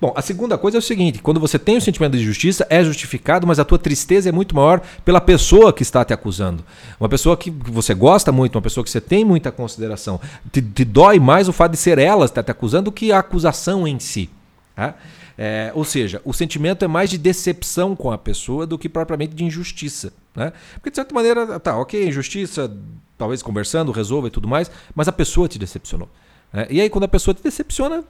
Bom, 0.00 0.14
a 0.16 0.22
segunda 0.22 0.56
coisa 0.56 0.78
é 0.78 0.80
o 0.80 0.82
seguinte: 0.82 1.20
quando 1.20 1.38
você 1.38 1.58
tem 1.58 1.76
o 1.76 1.80
sentimento 1.80 2.16
de 2.16 2.22
injustiça, 2.22 2.66
é 2.70 2.82
justificado, 2.82 3.46
mas 3.46 3.58
a 3.58 3.64
tua 3.64 3.78
tristeza 3.78 4.30
é 4.30 4.32
muito 4.32 4.56
maior 4.56 4.80
pela 5.04 5.20
pessoa 5.20 5.72
que 5.72 5.82
está 5.82 6.02
te 6.04 6.14
acusando. 6.14 6.64
Uma 6.98 7.08
pessoa 7.08 7.36
que 7.36 7.50
você 7.50 7.92
gosta 7.92 8.32
muito, 8.32 8.56
uma 8.56 8.62
pessoa 8.62 8.82
que 8.82 8.90
você 8.90 9.00
tem 9.00 9.24
muita 9.24 9.52
consideração. 9.52 10.18
Te, 10.50 10.62
te 10.62 10.84
dói 10.84 11.20
mais 11.20 11.48
o 11.48 11.52
fato 11.52 11.72
de 11.72 11.76
ser 11.76 11.98
ela 11.98 12.24
estar 12.24 12.42
te 12.42 12.50
acusando 12.50 12.84
do 12.84 12.92
que 12.92 13.12
a 13.12 13.18
acusação 13.18 13.86
em 13.86 13.98
si. 13.98 14.30
Tá? 14.74 14.94
É, 15.36 15.70
ou 15.74 15.84
seja, 15.84 16.20
o 16.24 16.32
sentimento 16.32 16.84
é 16.84 16.88
mais 16.88 17.10
de 17.10 17.18
decepção 17.18 17.94
com 17.94 18.10
a 18.10 18.16
pessoa 18.16 18.66
do 18.66 18.78
que 18.78 18.88
propriamente 18.88 19.34
de 19.34 19.44
injustiça. 19.44 20.12
Né? 20.34 20.52
Porque, 20.74 20.90
de 20.90 20.96
certa 20.96 21.14
maneira, 21.14 21.60
tá, 21.60 21.76
ok, 21.76 22.08
injustiça, 22.08 22.74
talvez 23.18 23.42
conversando, 23.42 23.92
resolva 23.92 24.28
e 24.28 24.30
tudo 24.30 24.48
mais, 24.48 24.70
mas 24.94 25.08
a 25.08 25.12
pessoa 25.12 25.46
te 25.46 25.58
decepcionou. 25.58 26.08
Né? 26.52 26.66
E 26.70 26.80
aí, 26.80 26.88
quando 26.88 27.04
a 27.04 27.08
pessoa 27.08 27.34
te 27.34 27.42
decepciona, 27.42 28.02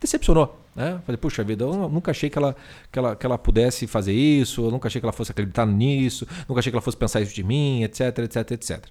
decepcionou. 0.00 0.63
Né? 0.74 1.00
Falei, 1.04 1.16
puxa 1.16 1.44
vida, 1.44 1.64
eu 1.64 1.88
nunca 1.88 2.10
achei 2.10 2.28
que 2.28 2.36
ela, 2.36 2.56
que, 2.90 2.98
ela, 2.98 3.14
que 3.14 3.24
ela 3.24 3.38
pudesse 3.38 3.86
fazer 3.86 4.12
isso, 4.12 4.66
eu 4.66 4.70
nunca 4.70 4.88
achei 4.88 5.00
que 5.00 5.04
ela 5.04 5.12
fosse 5.12 5.30
acreditar 5.30 5.66
nisso, 5.66 6.26
nunca 6.48 6.58
achei 6.58 6.70
que 6.70 6.76
ela 6.76 6.82
fosse 6.82 6.96
pensar 6.96 7.20
isso 7.20 7.34
de 7.34 7.44
mim, 7.44 7.82
etc, 7.84 8.18
etc, 8.18 8.50
etc. 8.52 8.86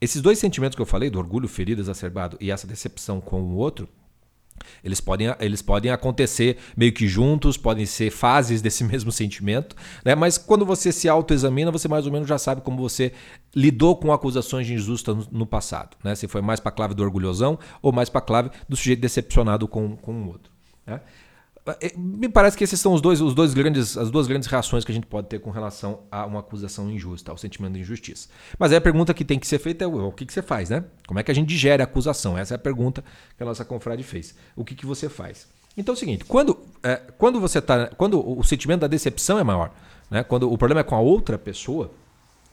Esses 0.00 0.20
dois 0.20 0.38
sentimentos 0.38 0.74
que 0.74 0.82
eu 0.82 0.86
falei, 0.86 1.10
do 1.10 1.18
orgulho 1.18 1.46
ferido, 1.46 1.80
exacerbado 1.80 2.36
e 2.40 2.50
essa 2.50 2.66
decepção 2.66 3.20
com 3.20 3.40
o 3.42 3.56
outro, 3.56 3.88
eles 4.82 5.00
podem, 5.00 5.34
eles 5.40 5.62
podem 5.62 5.90
acontecer 5.90 6.58
meio 6.76 6.92
que 6.92 7.06
juntos, 7.06 7.56
podem 7.56 7.86
ser 7.86 8.10
fases 8.10 8.60
desse 8.62 8.82
mesmo 8.82 9.12
sentimento, 9.12 9.76
né? 10.04 10.14
mas 10.14 10.36
quando 10.36 10.66
você 10.66 10.90
se 10.90 11.08
autoexamina, 11.08 11.70
você 11.70 11.86
mais 11.86 12.06
ou 12.06 12.12
menos 12.12 12.28
já 12.28 12.38
sabe 12.38 12.60
como 12.60 12.76
você 12.78 13.12
lidou 13.54 13.96
com 13.96 14.12
acusações 14.12 14.66
de 14.66 14.74
injusta 14.74 15.14
no, 15.14 15.26
no 15.30 15.46
passado. 15.46 15.96
Né? 16.02 16.14
Se 16.14 16.26
foi 16.26 16.40
mais 16.40 16.60
para 16.60 16.70
a 16.70 16.74
clave 16.74 16.94
do 16.94 17.02
orgulhosão 17.02 17.58
ou 17.80 17.92
mais 17.92 18.08
para 18.08 18.18
a 18.18 18.24
clave 18.24 18.50
do 18.68 18.76
sujeito 18.76 19.00
decepcionado 19.00 19.68
com, 19.68 19.96
com 19.96 20.22
o 20.22 20.28
outro. 20.28 20.50
Né? 20.90 21.00
É, 21.80 21.92
me 21.96 22.28
parece 22.28 22.56
que 22.56 22.64
esses 22.64 22.80
são 22.80 22.92
os 22.94 23.00
dois, 23.00 23.20
os 23.20 23.34
dois 23.34 23.52
grandes, 23.52 23.96
as 23.96 24.10
duas 24.10 24.26
grandes 24.26 24.48
reações 24.48 24.84
que 24.84 24.90
a 24.90 24.94
gente 24.94 25.06
pode 25.06 25.28
ter 25.28 25.38
com 25.38 25.50
relação 25.50 26.00
a 26.10 26.24
uma 26.24 26.40
acusação 26.40 26.90
injusta, 26.90 27.30
ao 27.30 27.36
sentimento 27.36 27.74
de 27.74 27.80
injustiça. 27.80 28.28
Mas 28.58 28.72
aí 28.72 28.78
a 28.78 28.80
pergunta 28.80 29.12
que 29.12 29.24
tem 29.24 29.38
que 29.38 29.46
ser 29.46 29.58
feita 29.58 29.84
é 29.84 29.86
o 29.86 30.10
que, 30.10 30.24
que 30.24 30.32
você 30.32 30.42
faz, 30.42 30.70
né? 30.70 30.84
Como 31.06 31.20
é 31.20 31.22
que 31.22 31.30
a 31.30 31.34
gente 31.34 31.48
digere 31.48 31.82
a 31.82 31.84
acusação? 31.84 32.36
Essa 32.36 32.54
é 32.54 32.56
a 32.56 32.58
pergunta 32.58 33.04
que 33.36 33.42
a 33.42 33.46
nossa 33.46 33.64
confrade 33.64 34.02
fez. 34.02 34.34
O 34.56 34.64
que, 34.64 34.74
que 34.74 34.86
você 34.86 35.08
faz? 35.08 35.46
Então 35.76 35.92
é 35.92 35.96
o 35.96 35.98
seguinte, 35.98 36.24
quando, 36.24 36.58
é, 36.82 36.96
quando 37.16 37.40
você 37.40 37.60
tá, 37.60 37.88
quando 37.88 38.38
o 38.38 38.42
sentimento 38.42 38.80
da 38.80 38.86
decepção 38.86 39.38
é 39.38 39.44
maior, 39.44 39.70
né? 40.10 40.24
quando 40.24 40.50
o 40.50 40.58
problema 40.58 40.80
é 40.80 40.84
com 40.84 40.96
a 40.96 41.00
outra 41.00 41.38
pessoa, 41.38 41.90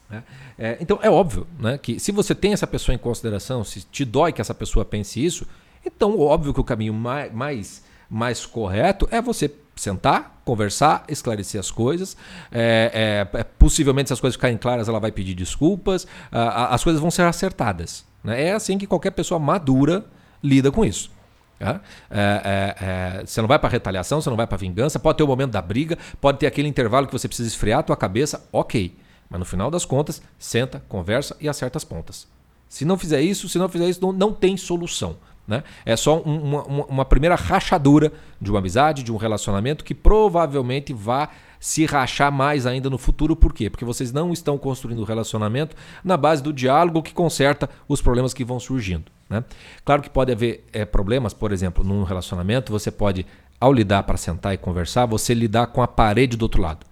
né? 0.10 0.24
É, 0.58 0.78
então 0.80 1.00
é 1.02 1.10
óbvio 1.10 1.46
né, 1.60 1.78
que 1.78 2.00
se 2.00 2.14
você 2.14 2.34
tem 2.34 2.54
essa 2.54 2.66
pessoa 2.66 2.96
em 2.96 2.98
consideração, 2.98 3.64
se 3.64 3.82
te 3.82 4.06
dói 4.06 4.32
que 4.32 4.40
essa 4.40 4.54
pessoa 4.54 4.86
pense 4.86 5.24
isso, 5.24 5.46
então 5.86 6.18
óbvio 6.20 6.54
que 6.54 6.62
o 6.62 6.64
caminho 6.64 6.94
mais, 6.94 7.34
mais 7.34 7.84
mais 8.10 8.46
correto 8.46 9.08
é 9.12 9.22
você 9.22 9.52
sentar, 9.76 10.42
conversar, 10.44 11.04
esclarecer 11.08 11.60
as 11.60 11.70
coisas. 11.70 12.18
É, 12.52 13.28
é, 13.34 13.40
é 13.40 13.44
possivelmente, 13.44 14.10
se 14.10 14.14
as 14.14 14.20
coisas 14.20 14.36
ficarem 14.36 14.58
claras, 14.58 14.88
ela 14.88 15.00
vai 15.00 15.12
pedir 15.12 15.34
desculpas. 15.34 16.08
as 16.32 16.84
coisas 16.84 17.02
vão 17.02 17.12
ser 17.12 17.24
acertadas. 17.24 18.06
Né? 18.24 18.48
É 18.48 18.54
assim 18.54 18.78
que 18.78 18.88
qualquer 18.88 19.12
pessoa 19.12 19.40
madura 19.40 20.06
lida 20.44 20.72
com 20.72 20.84
isso. 20.84 21.12
É, 21.60 21.80
é, 22.12 22.76
é, 22.80 23.26
você 23.26 23.42
não 23.42 23.48
vai 23.48 23.58
para 23.58 23.70
retaliação, 23.70 24.22
você 24.22 24.30
não 24.30 24.38
vai 24.38 24.48
para 24.48 24.58
vingança. 24.58 25.00
Pode 25.00 25.18
ter 25.18 25.24
o 25.24 25.28
momento 25.28 25.52
da 25.52 25.62
briga, 25.62 25.98
pode 26.22 26.38
ter 26.40 26.48
aquele 26.48 26.68
intervalo 26.68 27.08
que 27.08 27.14
você 27.14 27.28
precisa 27.28 27.48
esfriar 27.48 27.80
a 27.80 27.84
tua 27.84 27.98
cabeça, 27.98 28.48
ok. 28.52 28.96
Mas 29.30 29.40
no 29.40 29.46
final 29.46 29.70
das 29.70 29.84
contas, 29.84 30.22
senta, 30.38 30.84
conversa 30.88 31.36
e 31.40 31.50
acerta 31.50 31.78
as 31.78 31.84
pontas. 31.84 32.28
Se 32.70 32.86
não 32.86 32.98
fizer 32.98 33.22
isso, 33.22 33.50
se 33.50 33.58
não 33.58 33.68
fizer 33.70 33.90
isso, 33.90 34.02
não, 34.02 34.12
não 34.12 34.34
tem 34.34 34.56
solução. 34.56 35.18
Né? 35.48 35.64
É 35.86 35.96
só 35.96 36.22
um, 36.26 36.56
uma, 36.56 36.86
uma, 36.86 37.06
primeira 37.06 37.36
rachadura 37.36 38.12
de 38.40 38.52
uma 38.52 38.60
amizade, 38.60 39.02
de 39.02 39.14
um 39.14 39.16
relacionamento 39.16 39.86
que 39.86 39.96
provavelmente 39.96 40.92
vá 40.92 41.30
se 41.58 41.86
rachar 41.86 42.32
mais 42.32 42.66
ainda 42.66 42.90
no 42.90 42.98
futuro. 42.98 43.34
Por 43.34 43.54
quê? 43.54 43.70
Porque 43.70 43.86
vocês 43.86 44.12
não 44.12 44.34
estão 44.34 44.58
construindo 44.58 45.00
o 45.00 45.06
relacionamento 45.06 45.76
na 46.04 46.18
base 46.18 46.44
do 46.44 46.52
diálogo 46.52 47.02
que 47.02 47.14
conserta 47.14 47.70
os 47.88 48.02
problemas 48.02 48.34
que 48.34 48.44
vão 48.44 48.60
surgindo. 48.60 49.06
Né? 49.30 49.44
Claro 49.86 50.02
que 50.02 50.10
pode 50.10 50.34
haver 50.34 50.66
é, 50.74 50.84
problemas, 50.84 51.34
por 51.34 51.54
exemplo, 51.54 51.82
num 51.82 52.04
relacionamento, 52.04 52.72
você 52.72 52.92
pode, 52.92 53.26
ao 53.60 53.72
lidar 53.72 54.04
para 54.04 54.18
sentar 54.18 54.54
e 54.54 54.58
conversar, 54.58 55.06
você 55.06 55.34
lidar 55.34 55.68
com 55.68 55.82
a 55.82 55.88
parede 55.88 56.36
do 56.36 56.44
outro 56.44 56.62
lado 56.62 56.86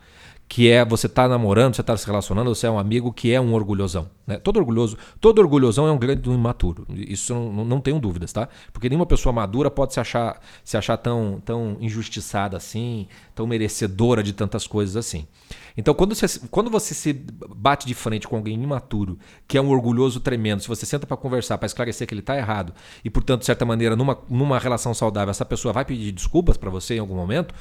que 0.47 0.69
é 0.69 0.85
você 0.85 1.09
tá 1.09 1.27
namorando, 1.27 1.75
você 1.75 1.83
tá 1.83 1.97
se 1.97 2.05
relacionando, 2.05 2.53
você 2.53 2.67
é 2.67 2.71
um 2.71 2.77
amigo 2.77 3.11
que 3.11 3.31
é 3.31 3.41
um 3.41 3.53
orgulhosão. 3.53 4.09
Né? 4.27 4.37
Todo 4.37 4.57
orgulhoso, 4.57 4.97
todo 5.19 5.39
orgulhosão 5.39 5.87
é 5.87 5.91
um 5.91 5.97
grande 5.97 6.29
imaturo. 6.29 6.85
Isso 6.89 7.33
não, 7.33 7.65
não 7.65 7.81
tenho 7.81 7.99
dúvidas, 7.99 8.31
tá? 8.31 8.47
Porque 8.71 8.87
nenhuma 8.87 9.05
pessoa 9.05 9.33
madura 9.33 9.71
pode 9.71 9.93
se 9.93 9.99
achar, 9.99 10.39
se 10.63 10.77
achar 10.77 10.97
tão, 10.97 11.41
tão 11.43 11.77
injustiçada 11.79 12.55
assim, 12.57 13.07
tão 13.33 13.47
merecedora 13.47 14.21
de 14.21 14.33
tantas 14.33 14.67
coisas 14.67 14.95
assim. 14.95 15.27
Então, 15.75 15.93
quando 15.93 16.15
você, 16.15 16.39
quando 16.49 16.69
você 16.69 16.93
se 16.93 17.11
bate 17.55 17.85
de 17.85 17.93
frente 17.93 18.27
com 18.27 18.35
alguém 18.35 18.61
imaturo, 18.61 19.17
que 19.47 19.57
é 19.57 19.61
um 19.61 19.69
orgulhoso 19.69 20.19
tremendo, 20.19 20.61
se 20.61 20.67
você 20.67 20.85
senta 20.85 21.05
para 21.05 21.17
conversar, 21.17 21.57
para 21.57 21.65
esclarecer 21.65 22.07
que 22.07 22.13
ele 22.13 22.21
está 22.21 22.37
errado, 22.37 22.73
e 23.03 23.09
portanto, 23.09 23.41
de 23.41 23.45
certa 23.45 23.65
maneira, 23.65 23.95
numa, 23.95 24.17
numa 24.29 24.59
relação 24.59 24.93
saudável, 24.93 25.31
essa 25.31 25.45
pessoa 25.45 25.73
vai 25.73 25.83
pedir 25.83 26.11
desculpas 26.11 26.55
para 26.55 26.69
você 26.69 26.95
em 26.95 26.99
algum 26.99 27.15
momento, 27.15 27.53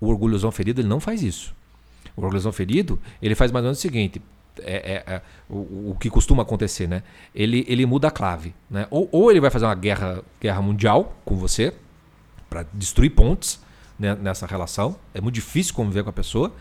o 0.00 0.08
orgulhosão 0.08 0.50
ferido 0.50 0.80
ele 0.80 0.88
não 0.88 1.00
faz 1.00 1.22
isso. 1.22 1.54
O 2.16 2.22
orgulhosão 2.22 2.52
ferido, 2.52 2.98
ele 3.20 3.34
faz 3.34 3.50
mais 3.50 3.64
ou 3.64 3.68
menos 3.68 3.78
o 3.78 3.82
seguinte: 3.82 4.20
é, 4.60 5.02
é, 5.06 5.14
é 5.14 5.22
o, 5.48 5.90
o, 5.90 5.96
que 5.98 6.10
costuma 6.10 6.42
acontecer, 6.42 6.86
né? 6.86 7.02
Ele, 7.34 7.64
ele 7.68 7.86
muda 7.86 8.08
a 8.08 8.10
clave, 8.10 8.54
né? 8.70 8.86
Ou, 8.90 9.08
ou 9.10 9.30
ele 9.30 9.40
vai 9.40 9.50
fazer 9.50 9.64
uma 9.64 9.74
guerra, 9.74 10.22
guerra 10.40 10.60
mundial 10.60 11.16
com 11.24 11.36
você 11.36 11.72
para 12.50 12.66
destruir 12.72 13.10
pontes 13.10 13.60
né, 13.98 14.14
nessa 14.14 14.46
relação. 14.46 14.96
É 15.14 15.20
muito 15.20 15.34
difícil 15.34 15.74
conviver 15.74 16.02
com 16.02 16.10
a 16.10 16.12
pessoa. 16.12 16.52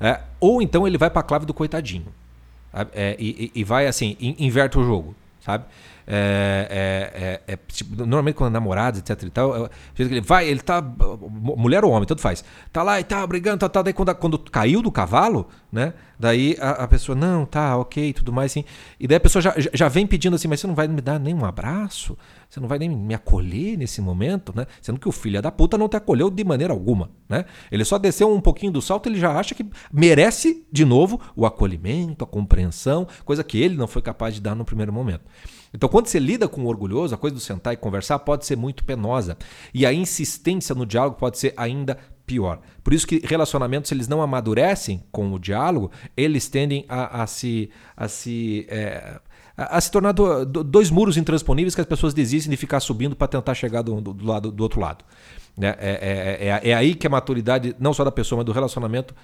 É, 0.00 0.20
ou 0.38 0.62
então 0.62 0.86
ele 0.86 0.96
vai 0.96 1.10
para 1.10 1.20
a 1.20 1.24
clave 1.24 1.44
do 1.44 1.52
coitadinho 1.52 2.06
é, 2.72 3.16
e, 3.18 3.50
e, 3.54 3.64
vai 3.64 3.86
assim, 3.86 4.16
inverte 4.20 4.78
o 4.78 4.84
jogo, 4.84 5.14
sabe? 5.40 5.64
É, 6.06 7.40
é, 7.46 7.52
é, 7.52 7.54
é, 7.54 7.58
tipo, 7.68 7.96
normalmente 7.96 8.34
quando 8.34 8.50
é 8.50 8.52
namorados, 8.52 9.00
etc 9.00 9.22
e 9.22 9.30
tal, 9.30 9.66
é, 9.66 9.70
ele 9.98 10.20
vai, 10.20 10.48
ele 10.48 10.60
tá. 10.60 10.82
Mulher 10.82 11.84
ou 11.84 11.92
homem, 11.92 12.06
tanto 12.06 12.20
faz. 12.20 12.44
Tá 12.72 12.82
lá 12.82 13.00
e 13.00 13.04
tá 13.04 13.26
brigando, 13.26 13.58
tá, 13.58 13.68
tá. 13.68 13.82
Daí 13.82 13.92
quando, 13.92 14.14
quando 14.14 14.38
caiu 14.38 14.82
do 14.82 14.90
cavalo, 14.90 15.48
né? 15.70 15.94
Daí 16.18 16.56
a, 16.60 16.70
a, 16.70 16.88
pessoa, 16.88 17.16
não, 17.16 17.46
tá, 17.46 17.76
ok, 17.76 18.12
tudo 18.12 18.32
mais, 18.32 18.52
assim. 18.52 18.64
E 18.98 19.06
daí 19.06 19.16
a 19.16 19.20
pessoa 19.20 19.40
já, 19.40 19.54
já 19.72 19.88
vem 19.88 20.06
pedindo 20.06 20.36
assim, 20.36 20.48
mas 20.48 20.60
você 20.60 20.66
não 20.66 20.74
vai 20.74 20.86
me 20.86 21.00
dar 21.00 21.18
nem 21.18 21.34
um 21.34 21.44
abraço? 21.44 22.16
Você 22.48 22.58
não 22.58 22.68
vai 22.68 22.78
nem 22.78 22.88
me 22.88 23.14
acolher 23.14 23.78
nesse 23.78 24.00
momento, 24.02 24.52
né? 24.54 24.66
Sendo 24.82 24.98
que 24.98 25.08
o 25.08 25.12
filho 25.12 25.40
da 25.40 25.52
puta 25.52 25.78
não 25.78 25.88
te 25.88 25.96
acolheu 25.96 26.28
de 26.28 26.44
maneira 26.44 26.72
alguma, 26.72 27.10
né? 27.28 27.44
Ele 27.70 27.84
só 27.84 27.96
desceu 27.96 28.34
um 28.34 28.40
pouquinho 28.40 28.72
do 28.72 28.82
salto, 28.82 29.08
ele 29.08 29.18
já 29.18 29.32
acha 29.32 29.54
que 29.54 29.64
merece 29.92 30.66
de 30.70 30.84
novo 30.84 31.20
o 31.36 31.46
acolhimento, 31.46 32.24
a 32.24 32.26
compreensão, 32.26 33.06
coisa 33.24 33.44
que 33.44 33.58
ele 33.58 33.76
não 33.76 33.86
foi 33.86 34.02
capaz 34.02 34.34
de 34.34 34.40
dar 34.40 34.54
no 34.54 34.64
primeiro 34.64 34.92
momento. 34.92 35.22
Então, 35.72 35.88
quando 35.88 36.06
você 36.06 36.18
lida 36.18 36.48
com 36.48 36.62
o 36.62 36.66
orgulhoso, 36.66 37.14
a 37.14 37.18
coisa 37.18 37.34
do 37.34 37.40
sentar 37.40 37.72
e 37.72 37.76
conversar 37.76 38.18
pode 38.20 38.44
ser 38.44 38.56
muito 38.56 38.84
penosa. 38.84 39.36
E 39.72 39.86
a 39.86 39.92
insistência 39.92 40.74
no 40.74 40.84
diálogo 40.84 41.16
pode 41.16 41.38
ser 41.38 41.54
ainda 41.56 41.96
pior. 42.26 42.60
Por 42.82 42.92
isso 42.92 43.06
que 43.06 43.20
relacionamentos, 43.24 43.90
eles 43.92 44.08
não 44.08 44.22
amadurecem 44.22 45.02
com 45.10 45.32
o 45.32 45.38
diálogo, 45.38 45.90
eles 46.16 46.48
tendem 46.48 46.84
a, 46.88 47.22
a 47.22 47.26
se, 47.26 47.70
a 47.96 48.08
se 48.08 48.66
é, 48.68 49.20
a 49.56 49.80
se 49.80 49.90
tornar 49.90 50.12
do, 50.12 50.46
do, 50.46 50.64
dois 50.64 50.90
muros 50.90 51.16
intransponíveis 51.16 51.74
que 51.74 51.80
as 51.80 51.86
pessoas 51.86 52.14
desistem 52.14 52.50
de 52.50 52.56
ficar 52.56 52.80
subindo 52.80 53.14
para 53.14 53.28
tentar 53.28 53.54
chegar 53.54 53.82
do, 53.82 54.00
do, 54.00 54.24
lado, 54.24 54.50
do 54.50 54.62
outro 54.62 54.80
lado. 54.80 55.04
Né? 55.56 55.74
É, 55.78 55.90
é, 55.90 56.48
é, 56.48 56.70
é, 56.70 56.74
aí 56.74 56.94
que 56.94 57.06
a 57.06 57.10
maturidade, 57.10 57.74
não 57.78 57.92
só 57.92 58.04
da 58.04 58.12
pessoa, 58.12 58.38
mas 58.38 58.46
do 58.46 58.52
relacionamento, 58.52 59.14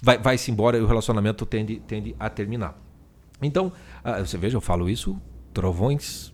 vai, 0.00 0.16
vai 0.16 0.38
se 0.38 0.50
embora 0.50 0.78
e 0.78 0.80
o 0.80 0.86
relacionamento 0.86 1.44
tende, 1.44 1.80
tende 1.80 2.14
a 2.18 2.30
terminar. 2.30 2.80
Então, 3.42 3.72
ah, 4.04 4.20
você 4.20 4.38
veja, 4.38 4.56
eu 4.56 4.60
falo 4.60 4.88
isso 4.88 5.20
trovões 5.52 6.32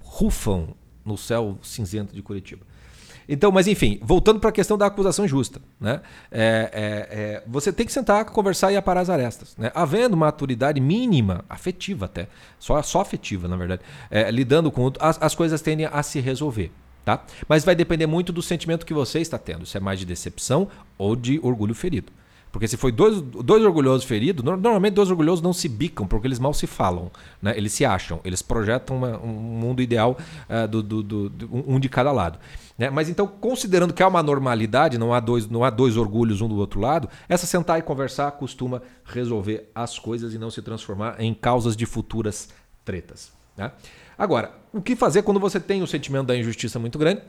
rufam 0.00 0.74
no 1.04 1.16
céu 1.16 1.58
cinzento 1.62 2.14
de 2.14 2.22
Curitiba. 2.22 2.66
Então, 3.28 3.52
mas 3.52 3.66
enfim, 3.66 4.00
voltando 4.02 4.40
para 4.40 4.48
a 4.48 4.52
questão 4.52 4.78
da 4.78 4.86
acusação 4.86 5.28
justa, 5.28 5.60
né? 5.78 6.00
É, 6.32 6.70
é, 6.72 7.18
é, 7.20 7.42
você 7.46 7.70
tem 7.70 7.84
que 7.84 7.92
sentar, 7.92 8.24
conversar 8.24 8.72
e 8.72 8.76
aparar 8.76 9.02
as 9.02 9.10
arestas. 9.10 9.54
Né? 9.58 9.70
Havendo 9.74 10.16
maturidade 10.16 10.80
mínima, 10.80 11.44
afetiva 11.48 12.06
até, 12.06 12.26
só, 12.58 12.80
só 12.82 13.02
afetiva, 13.02 13.46
na 13.46 13.56
verdade, 13.56 13.82
é, 14.10 14.30
lidando 14.30 14.70
com 14.70 14.90
as, 14.98 15.20
as 15.20 15.34
coisas 15.34 15.60
tendem 15.60 15.86
a 15.86 16.02
se 16.02 16.20
resolver. 16.20 16.72
Tá? 17.04 17.22
Mas 17.46 17.64
vai 17.64 17.74
depender 17.74 18.06
muito 18.06 18.32
do 18.32 18.40
sentimento 18.40 18.86
que 18.86 18.94
você 18.94 19.20
está 19.20 19.38
tendo, 19.38 19.66
se 19.66 19.76
é 19.76 19.80
mais 19.80 19.98
de 19.98 20.06
decepção 20.06 20.68
ou 20.96 21.14
de 21.14 21.38
orgulho 21.42 21.74
ferido. 21.74 22.10
Porque 22.50 22.66
se 22.66 22.76
foi 22.76 22.90
dois, 22.90 23.20
dois 23.20 23.62
orgulhosos 23.62 24.04
feridos, 24.04 24.44
normalmente 24.44 24.94
dois 24.94 25.10
orgulhosos 25.10 25.42
não 25.42 25.52
se 25.52 25.68
bicam, 25.68 26.06
porque 26.06 26.26
eles 26.26 26.38
mal 26.38 26.54
se 26.54 26.66
falam. 26.66 27.10
Né? 27.42 27.54
Eles 27.56 27.72
se 27.72 27.84
acham, 27.84 28.20
eles 28.24 28.42
projetam 28.42 28.96
uma, 28.96 29.18
um 29.18 29.28
mundo 29.28 29.82
ideal 29.82 30.16
uh, 30.48 30.66
do, 30.66 30.82
do, 30.82 31.02
do, 31.02 31.50
um 31.66 31.78
de 31.78 31.88
cada 31.88 32.10
lado. 32.10 32.38
Né? 32.78 32.88
Mas 32.90 33.08
então, 33.08 33.26
considerando 33.26 33.92
que 33.92 34.02
há 34.02 34.08
uma 34.08 34.22
normalidade, 34.22 34.96
não 34.96 35.12
há, 35.12 35.20
dois, 35.20 35.48
não 35.48 35.64
há 35.64 35.70
dois 35.70 35.96
orgulhos 35.96 36.40
um 36.40 36.48
do 36.48 36.56
outro 36.56 36.80
lado, 36.80 37.08
essa 37.28 37.46
sentar 37.46 37.78
e 37.78 37.82
conversar 37.82 38.30
costuma 38.32 38.80
resolver 39.04 39.70
as 39.74 39.98
coisas 39.98 40.32
e 40.32 40.38
não 40.38 40.50
se 40.50 40.62
transformar 40.62 41.16
em 41.20 41.34
causas 41.34 41.76
de 41.76 41.84
futuras 41.84 42.48
tretas. 42.84 43.32
Né? 43.56 43.72
Agora, 44.16 44.52
o 44.72 44.80
que 44.80 44.96
fazer 44.96 45.22
quando 45.22 45.40
você 45.40 45.60
tem 45.60 45.82
o 45.82 45.86
sentimento 45.86 46.26
da 46.26 46.36
injustiça 46.36 46.78
muito 46.78 46.98
grande? 46.98 47.22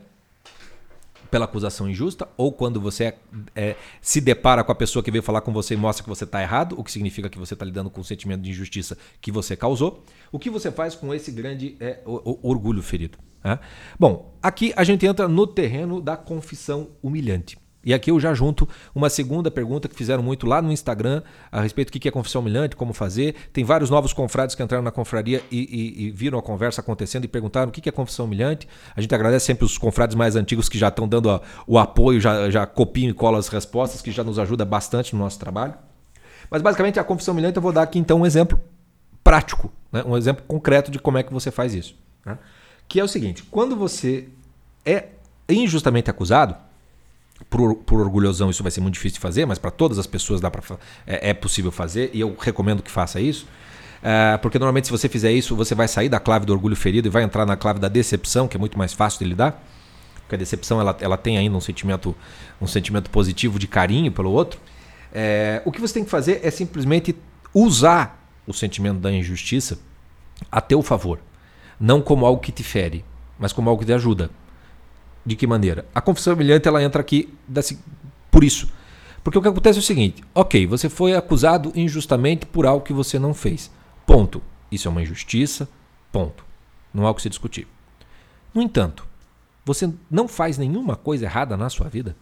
Pela 1.30 1.44
acusação 1.44 1.88
injusta, 1.88 2.28
ou 2.36 2.52
quando 2.52 2.80
você 2.80 3.14
é, 3.54 3.76
se 4.00 4.20
depara 4.20 4.64
com 4.64 4.72
a 4.72 4.74
pessoa 4.74 5.02
que 5.02 5.10
veio 5.10 5.22
falar 5.22 5.40
com 5.40 5.52
você 5.52 5.74
e 5.74 5.76
mostra 5.76 6.02
que 6.02 6.08
você 6.08 6.24
está 6.24 6.42
errado, 6.42 6.74
o 6.78 6.84
que 6.84 6.90
significa 6.90 7.28
que 7.28 7.38
você 7.38 7.54
está 7.54 7.64
lidando 7.64 7.90
com 7.90 8.00
o 8.00 8.04
sentimento 8.04 8.42
de 8.42 8.50
injustiça 8.50 8.96
que 9.20 9.30
você 9.30 9.56
causou. 9.56 10.04
O 10.32 10.38
que 10.38 10.50
você 10.50 10.70
faz 10.70 10.94
com 10.94 11.14
esse 11.14 11.30
grande 11.30 11.76
é, 11.80 12.00
o, 12.04 12.38
o 12.42 12.50
orgulho 12.50 12.82
ferido? 12.82 13.18
Né? 13.44 13.58
Bom, 13.98 14.34
aqui 14.42 14.72
a 14.76 14.84
gente 14.84 15.06
entra 15.06 15.28
no 15.28 15.46
terreno 15.46 16.00
da 16.00 16.16
confissão 16.16 16.90
humilhante. 17.02 17.58
E 17.84 17.94
aqui 17.94 18.10
eu 18.10 18.20
já 18.20 18.34
junto 18.34 18.68
uma 18.94 19.08
segunda 19.08 19.50
pergunta 19.50 19.88
que 19.88 19.94
fizeram 19.94 20.22
muito 20.22 20.46
lá 20.46 20.60
no 20.60 20.70
Instagram 20.70 21.22
a 21.50 21.62
respeito 21.62 21.90
do 21.90 21.98
que 21.98 22.08
é 22.08 22.10
confissão 22.10 22.42
humilhante, 22.42 22.76
como 22.76 22.92
fazer. 22.92 23.34
Tem 23.52 23.64
vários 23.64 23.88
novos 23.88 24.12
confrades 24.12 24.54
que 24.54 24.62
entraram 24.62 24.84
na 24.84 24.90
confraria 24.90 25.42
e, 25.50 25.58
e, 25.58 26.06
e 26.06 26.10
viram 26.10 26.38
a 26.38 26.42
conversa 26.42 26.80
acontecendo 26.82 27.24
e 27.24 27.28
perguntaram 27.28 27.68
o 27.68 27.72
que 27.72 27.88
é 27.88 27.92
confissão 27.92 28.26
humilhante. 28.26 28.68
A 28.94 29.00
gente 29.00 29.14
agradece 29.14 29.46
sempre 29.46 29.64
os 29.64 29.78
confrades 29.78 30.14
mais 30.14 30.36
antigos 30.36 30.68
que 30.68 30.78
já 30.78 30.88
estão 30.88 31.08
dando 31.08 31.30
a, 31.30 31.40
o 31.66 31.78
apoio, 31.78 32.20
já, 32.20 32.50
já 32.50 32.66
copiam 32.66 33.08
e 33.08 33.14
colam 33.14 33.38
as 33.38 33.48
respostas, 33.48 34.02
que 34.02 34.10
já 34.10 34.22
nos 34.22 34.38
ajuda 34.38 34.64
bastante 34.64 35.14
no 35.14 35.20
nosso 35.20 35.38
trabalho. 35.38 35.74
Mas 36.50 36.60
basicamente 36.60 36.98
a 37.00 37.04
confissão 37.04 37.32
humilhante 37.32 37.56
eu 37.56 37.62
vou 37.62 37.72
dar 37.72 37.82
aqui 37.82 37.98
então 37.98 38.20
um 38.20 38.26
exemplo 38.26 38.60
prático, 39.24 39.72
né? 39.90 40.02
um 40.06 40.16
exemplo 40.16 40.44
concreto 40.46 40.90
de 40.90 40.98
como 40.98 41.16
é 41.16 41.22
que 41.22 41.32
você 41.32 41.50
faz 41.50 41.74
isso. 41.74 41.96
Né? 42.26 42.36
Que 42.86 43.00
é 43.00 43.04
o 43.04 43.08
seguinte: 43.08 43.42
quando 43.44 43.74
você 43.74 44.28
é 44.84 45.08
injustamente 45.48 46.10
acusado, 46.10 46.56
por, 47.48 47.74
por 47.76 48.00
orgulhosão 48.00 48.50
isso 48.50 48.62
vai 48.62 48.70
ser 48.70 48.80
muito 48.80 48.94
difícil 48.94 49.14
de 49.14 49.20
fazer, 49.20 49.46
mas 49.46 49.58
para 49.58 49.70
todas 49.70 49.98
as 49.98 50.06
pessoas 50.06 50.40
dá 50.40 50.50
pra, 50.50 50.62
é, 51.06 51.30
é, 51.30 51.34
possível 51.34 51.70
fazer 51.70 52.10
e 52.12 52.20
eu 52.20 52.36
recomendo 52.38 52.82
que 52.82 52.90
faça 52.90 53.20
isso. 53.20 53.46
É, 54.02 54.38
porque 54.38 54.58
normalmente 54.58 54.86
se 54.86 54.90
você 54.90 55.08
fizer 55.08 55.32
isso, 55.32 55.54
você 55.54 55.74
vai 55.74 55.86
sair 55.86 56.08
da 56.08 56.18
clave 56.18 56.46
do 56.46 56.52
orgulho 56.52 56.76
ferido 56.76 57.08
e 57.08 57.10
vai 57.10 57.22
entrar 57.22 57.46
na 57.46 57.56
clave 57.56 57.78
da 57.78 57.88
decepção, 57.88 58.48
que 58.48 58.56
é 58.56 58.60
muito 58.60 58.78
mais 58.78 58.92
fácil 58.92 59.18
de 59.18 59.26
lidar. 59.26 59.62
Porque 60.20 60.34
a 60.36 60.38
decepção 60.38 60.80
ela, 60.80 60.96
ela 61.00 61.16
tem 61.16 61.36
ainda 61.38 61.56
um 61.56 61.60
sentimento, 61.60 62.14
um 62.60 62.66
sentimento 62.66 63.10
positivo 63.10 63.58
de 63.58 63.66
carinho 63.66 64.12
pelo 64.12 64.30
outro. 64.30 64.60
É, 65.12 65.60
o 65.64 65.72
que 65.72 65.80
você 65.80 65.94
tem 65.94 66.04
que 66.04 66.10
fazer 66.10 66.40
é 66.42 66.50
simplesmente 66.50 67.16
usar 67.52 68.24
o 68.46 68.52
sentimento 68.52 69.00
da 69.00 69.12
injustiça 69.12 69.78
a 70.50 70.60
teu 70.60 70.82
favor. 70.82 71.18
Não 71.78 72.00
como 72.00 72.24
algo 72.24 72.40
que 72.40 72.52
te 72.52 72.62
fere, 72.62 73.04
mas 73.38 73.52
como 73.52 73.68
algo 73.68 73.80
que 73.80 73.86
te 73.86 73.92
ajuda. 73.92 74.30
De 75.24 75.36
que 75.36 75.46
maneira? 75.46 75.86
A 75.94 76.00
confissão 76.00 76.34
humilhante 76.34 76.66
ela 76.66 76.82
entra 76.82 77.00
aqui 77.00 77.32
por 78.30 78.42
isso. 78.42 78.70
Porque 79.22 79.38
o 79.38 79.42
que 79.42 79.48
acontece 79.48 79.78
é 79.78 79.82
o 79.82 79.84
seguinte: 79.84 80.22
ok, 80.34 80.66
você 80.66 80.88
foi 80.88 81.14
acusado 81.14 81.72
injustamente 81.74 82.46
por 82.46 82.66
algo 82.66 82.84
que 82.84 82.92
você 82.92 83.18
não 83.18 83.34
fez. 83.34 83.70
Ponto. 84.06 84.42
Isso 84.70 84.88
é 84.88 84.90
uma 84.90 85.02
injustiça. 85.02 85.68
Ponto. 86.10 86.44
Não 86.92 87.06
há 87.06 87.10
o 87.10 87.14
que 87.14 87.22
se 87.22 87.28
discutir. 87.28 87.66
No 88.52 88.62
entanto, 88.62 89.06
você 89.64 89.92
não 90.10 90.26
faz 90.26 90.58
nenhuma 90.58 90.96
coisa 90.96 91.24
errada 91.24 91.56
na 91.56 91.68
sua 91.68 91.88
vida. 91.88 92.16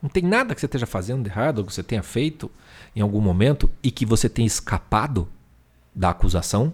Não 0.00 0.08
tem 0.08 0.22
nada 0.22 0.54
que 0.54 0.60
você 0.60 0.66
esteja 0.66 0.86
fazendo 0.86 1.22
de 1.22 1.30
errado, 1.30 1.58
ou 1.58 1.64
que 1.64 1.72
você 1.72 1.82
tenha 1.82 2.02
feito 2.02 2.50
em 2.96 3.00
algum 3.00 3.20
momento 3.20 3.70
e 3.82 3.90
que 3.90 4.04
você 4.04 4.28
tenha 4.28 4.46
escapado 4.46 5.28
da 5.94 6.10
acusação. 6.10 6.72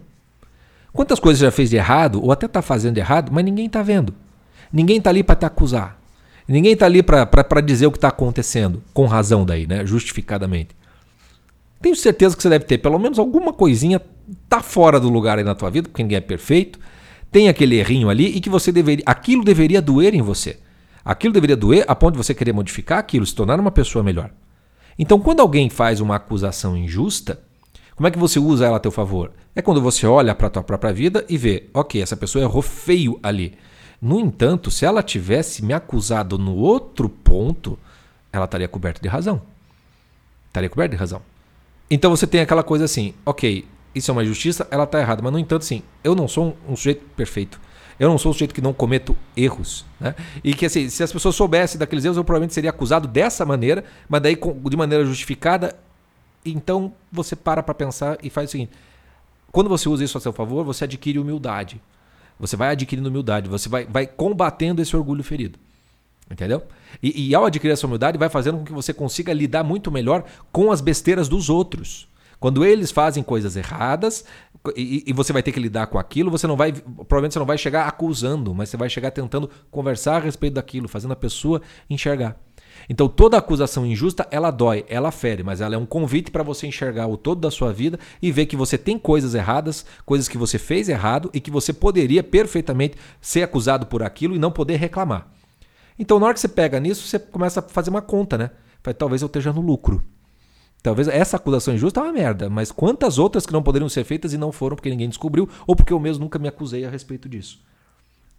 Quantas 0.93 1.21
coisas 1.21 1.41
você 1.41 1.45
já 1.47 1.51
fez 1.51 1.69
de 1.69 1.77
errado, 1.77 2.23
ou 2.23 2.33
até 2.33 2.47
está 2.47 2.63
fazendo 2.63 2.95
de 2.95 3.01
errado, 3.01 3.31
mas 3.33 3.45
ninguém 3.45 3.67
está 3.67 3.83
vendo. 3.83 4.15
Ninguém 4.73 4.99
está 4.99 5.11
ali 5.11 5.23
para 5.23 5.37
te 5.37 5.47
acusar. 5.47 5.99
Ninguém 6.47 6.73
está 6.73 6.87
ali 6.87 7.03
para 7.03 7.61
dizer 7.61 7.87
o 7.87 7.91
que 7.91 7.99
está 7.99 8.09
acontecendo, 8.09 8.83
com 8.95 9.07
razão 9.07 9.45
daí, 9.45 9.67
né? 9.67 9.85
justificadamente. 9.85 10.71
Tenho 11.81 11.95
certeza 11.95 12.37
que 12.37 12.43
você 12.43 12.49
deve 12.49 12.65
ter 12.65 12.79
pelo 12.79 12.99
menos 12.99 13.19
alguma 13.19 13.53
coisinha 13.53 14.01
tá 14.49 14.61
fora 14.61 14.99
do 14.99 15.09
lugar 15.09 15.39
aí 15.39 15.45
na 15.45 15.55
tua 15.55 15.71
vida, 15.71 15.89
porque 15.89 16.03
ninguém 16.03 16.19
é 16.19 16.21
perfeito. 16.21 16.79
Tem 17.31 17.49
aquele 17.49 17.77
errinho 17.77 18.09
ali 18.09 18.27
e 18.37 18.41
que 18.41 18.49
você 18.49 18.73
deveria, 18.73 19.05
aquilo 19.07 19.45
deveria 19.45 19.83
doer 19.83 20.15
em 20.15 20.23
você. 20.23 20.59
Aquilo 21.05 21.33
deveria 21.33 21.57
doer 21.57 21.85
a 21.87 21.95
ponto 21.95 22.13
de 22.13 22.19
você 22.19 22.35
querer 22.35 22.53
modificar 22.53 22.99
aquilo, 22.99 23.25
se 23.25 23.35
tornar 23.35 23.61
uma 23.61 23.71
pessoa 23.71 24.03
melhor. 24.03 24.31
Então, 24.99 25.21
quando 25.21 25.41
alguém 25.41 25.71
faz 25.71 26.01
uma 26.01 26.17
acusação 26.17 26.77
injusta, 26.77 27.41
como 27.95 28.09
é 28.09 28.11
que 28.11 28.19
você 28.19 28.39
usa 28.39 28.67
ela 28.67 28.77
a 28.77 28.81
teu 28.81 28.91
favor? 28.91 29.33
É 29.55 29.63
quando 29.63 29.81
você 29.81 30.07
olha 30.07 30.35
para 30.35 30.49
a 30.49 30.51
tua 30.51 30.63
própria 30.63 30.93
vida 30.93 31.25
e 31.29 31.37
vê, 31.37 31.69
ok, 31.73 32.01
essa 32.01 32.17
pessoa 32.17 32.43
errou 32.43 32.63
feio 32.63 33.19
ali. 33.23 33.55
No 34.01 34.19
entanto, 34.21 34.71
se 34.71 34.85
ela 34.85 35.03
tivesse 35.03 35.65
me 35.65 35.73
acusado 35.73 36.39
no 36.39 36.55
outro 36.55 37.09
ponto, 37.09 37.79
ela 38.33 38.45
estaria 38.45 38.69
coberta 38.69 39.01
de 39.01 39.09
razão. 39.09 39.43
Estaria 40.47 40.71
coberta 40.71 40.95
de 40.95 41.01
razão. 41.01 41.21
Então 41.91 42.11
você 42.11 42.27
tem 42.27 42.41
aquela 42.41 42.63
coisa 42.63 42.85
assim, 42.85 43.15
ok, 43.25 43.67
isso 43.95 44.11
é 44.11 44.13
uma 44.13 44.23
injustiça, 44.23 44.67
ela 44.71 44.85
está 44.85 45.01
errada. 45.01 45.23
Mas 45.23 45.33
no 45.33 45.39
entanto, 45.39 45.65
sim, 45.65 45.83
eu 46.05 46.15
não 46.15 46.29
sou 46.29 46.57
um, 46.69 46.77
sujeito 46.77 47.05
perfeito. 47.17 47.61
Eu 47.99 48.09
não 48.09 48.19
sou 48.19 48.31
um 48.31 48.33
sujeito 48.33 48.55
que 48.55 48.61
não 48.61 48.73
cometo 48.73 49.17
erros. 49.37 49.85
Né? 49.99 50.15
E 50.45 50.55
que 50.55 50.67
assim, 50.67 50.89
se 50.89 51.03
as 51.03 51.13
pessoas 51.13 51.35
soubessem 51.35 51.79
daqueles 51.79 52.05
erros, 52.05 52.17
eu 52.17 52.25
provavelmente 52.25 52.55
seria 52.55 52.71
acusado 52.71 53.09
dessa 53.09 53.45
maneira, 53.45 53.85
mas 54.09 54.23
daí 54.23 54.37
de 54.37 54.77
maneira 54.77 55.05
justificada. 55.05 55.77
Então 56.45 56.93
você 57.11 57.35
para 57.35 57.63
para 57.63 57.75
pensar 57.75 58.17
e 58.23 58.31
faz 58.31 58.49
o 58.49 58.53
seguinte: 58.53 58.73
quando 59.51 59.69
você 59.69 59.89
usa 59.89 60.05
isso 60.05 60.17
a 60.17 60.21
seu 60.21 60.33
favor, 60.33 60.65
você 60.65 60.85
adquire 60.85 61.19
humildade. 61.19 61.81
Você 62.39 62.57
vai 62.57 62.71
adquirindo 62.71 63.09
humildade, 63.09 63.49
você 63.49 63.69
vai, 63.69 63.87
vai 63.87 64.07
combatendo 64.07 64.81
esse 64.81 64.97
orgulho 64.97 65.25
ferido. 65.25 65.59
Entendeu? 66.31 66.63
E, 67.03 67.29
e, 67.29 67.35
ao 67.35 67.47
adquirir 67.47 67.73
essa 67.73 67.87
humildade, 67.87 68.19
vai 68.19 68.29
fazendo 68.29 68.59
com 68.59 68.65
que 68.65 68.73
você 68.73 68.93
consiga 68.93 69.33
lidar 69.33 69.65
muito 69.65 69.91
melhor 69.91 70.25
com 70.53 70.71
as 70.71 70.81
besteiras 70.81 71.27
dos 71.27 71.49
outros. 71.49 72.07
Quando 72.39 72.65
eles 72.65 72.93
fazem 72.93 73.23
coisas 73.23 73.57
erradas 73.57 74.25
e, 74.77 75.05
e, 75.07 75.13
você 75.13 75.33
vai 75.33 75.43
ter 75.43 75.53
que 75.53 75.59
lidar 75.59 75.87
com 75.87 75.99
aquilo, 75.99 76.31
você 76.31 76.47
não 76.47 76.57
vai. 76.57 76.73
Provavelmente 76.73 77.33
você 77.33 77.39
não 77.39 77.47
vai 77.47 77.59
chegar 77.59 77.87
acusando, 77.87 78.55
mas 78.55 78.69
você 78.69 78.77
vai 78.77 78.89
chegar 78.89 79.11
tentando 79.11 79.51
conversar 79.71 80.17
a 80.17 80.21
respeito 80.21 80.55
daquilo, 80.55 80.87
fazendo 80.87 81.13
a 81.13 81.17
pessoa 81.17 81.63
enxergar. 81.89 82.37
Então 82.89 83.09
toda 83.09 83.37
acusação 83.37 83.85
injusta, 83.85 84.27
ela 84.31 84.51
dói, 84.51 84.85
ela 84.89 85.11
fere, 85.11 85.43
mas 85.43 85.61
ela 85.61 85.75
é 85.75 85.79
um 85.79 85.85
convite 85.85 86.31
para 86.31 86.43
você 86.43 86.67
enxergar 86.67 87.07
o 87.07 87.17
todo 87.17 87.41
da 87.41 87.51
sua 87.51 87.73
vida 87.73 87.99
e 88.23 88.33
ver 88.33 88.47
que 88.47 88.57
você 88.57 88.79
tem 88.79 88.99
coisas 88.99 89.35
erradas, 89.35 89.85
coisas 90.07 90.27
que 90.27 90.39
você 90.39 90.59
fez 90.59 90.89
errado 90.89 91.31
e 91.35 91.41
que 91.41 91.51
você 91.51 91.73
poderia 91.73 92.23
perfeitamente 92.23 92.97
ser 93.21 93.43
acusado 93.43 93.87
por 93.87 94.03
aquilo 94.03 94.35
e 94.35 94.39
não 94.39 94.51
poder 94.51 94.77
reclamar. 94.77 95.29
Então 95.99 96.19
na 96.19 96.27
hora 96.27 96.35
que 96.35 96.41
você 96.41 96.49
pega 96.49 96.81
nisso, 96.81 97.07
você 97.07 97.19
começa 97.19 97.61
a 97.61 97.63
fazer 97.63 97.91
uma 97.91 98.03
conta, 98.03 98.39
né? 98.39 98.51
Talvez 98.97 99.21
eu 99.21 99.27
esteja 99.27 99.53
no 99.53 99.61
lucro. 99.61 100.03
Talvez 100.83 101.09
essa 101.09 101.37
acusação 101.37 101.75
injusta 101.75 102.01
é 102.01 102.05
uma 102.05 102.13
merda, 102.13 102.49
mas 102.49 102.71
quantas 102.73 103.19
outras 103.19 103.45
que 103.45 103.53
não 103.53 103.63
poderiam 103.63 103.89
ser 103.89 104.05
feitas 104.05 104.33
e 104.33 104.39
não 104.39 104.53
foram 104.53 104.77
porque 104.77 104.89
ninguém 104.89 105.09
descobriu 105.09 105.49
ou 105.67 105.77
porque 105.77 105.93
eu 105.93 106.01
mesmo 106.01 106.25
nunca 106.25 106.39
me 106.39 106.49
acusei 106.49 106.85
a 106.85 106.91
respeito 106.91 107.29
disso. 107.29 107.61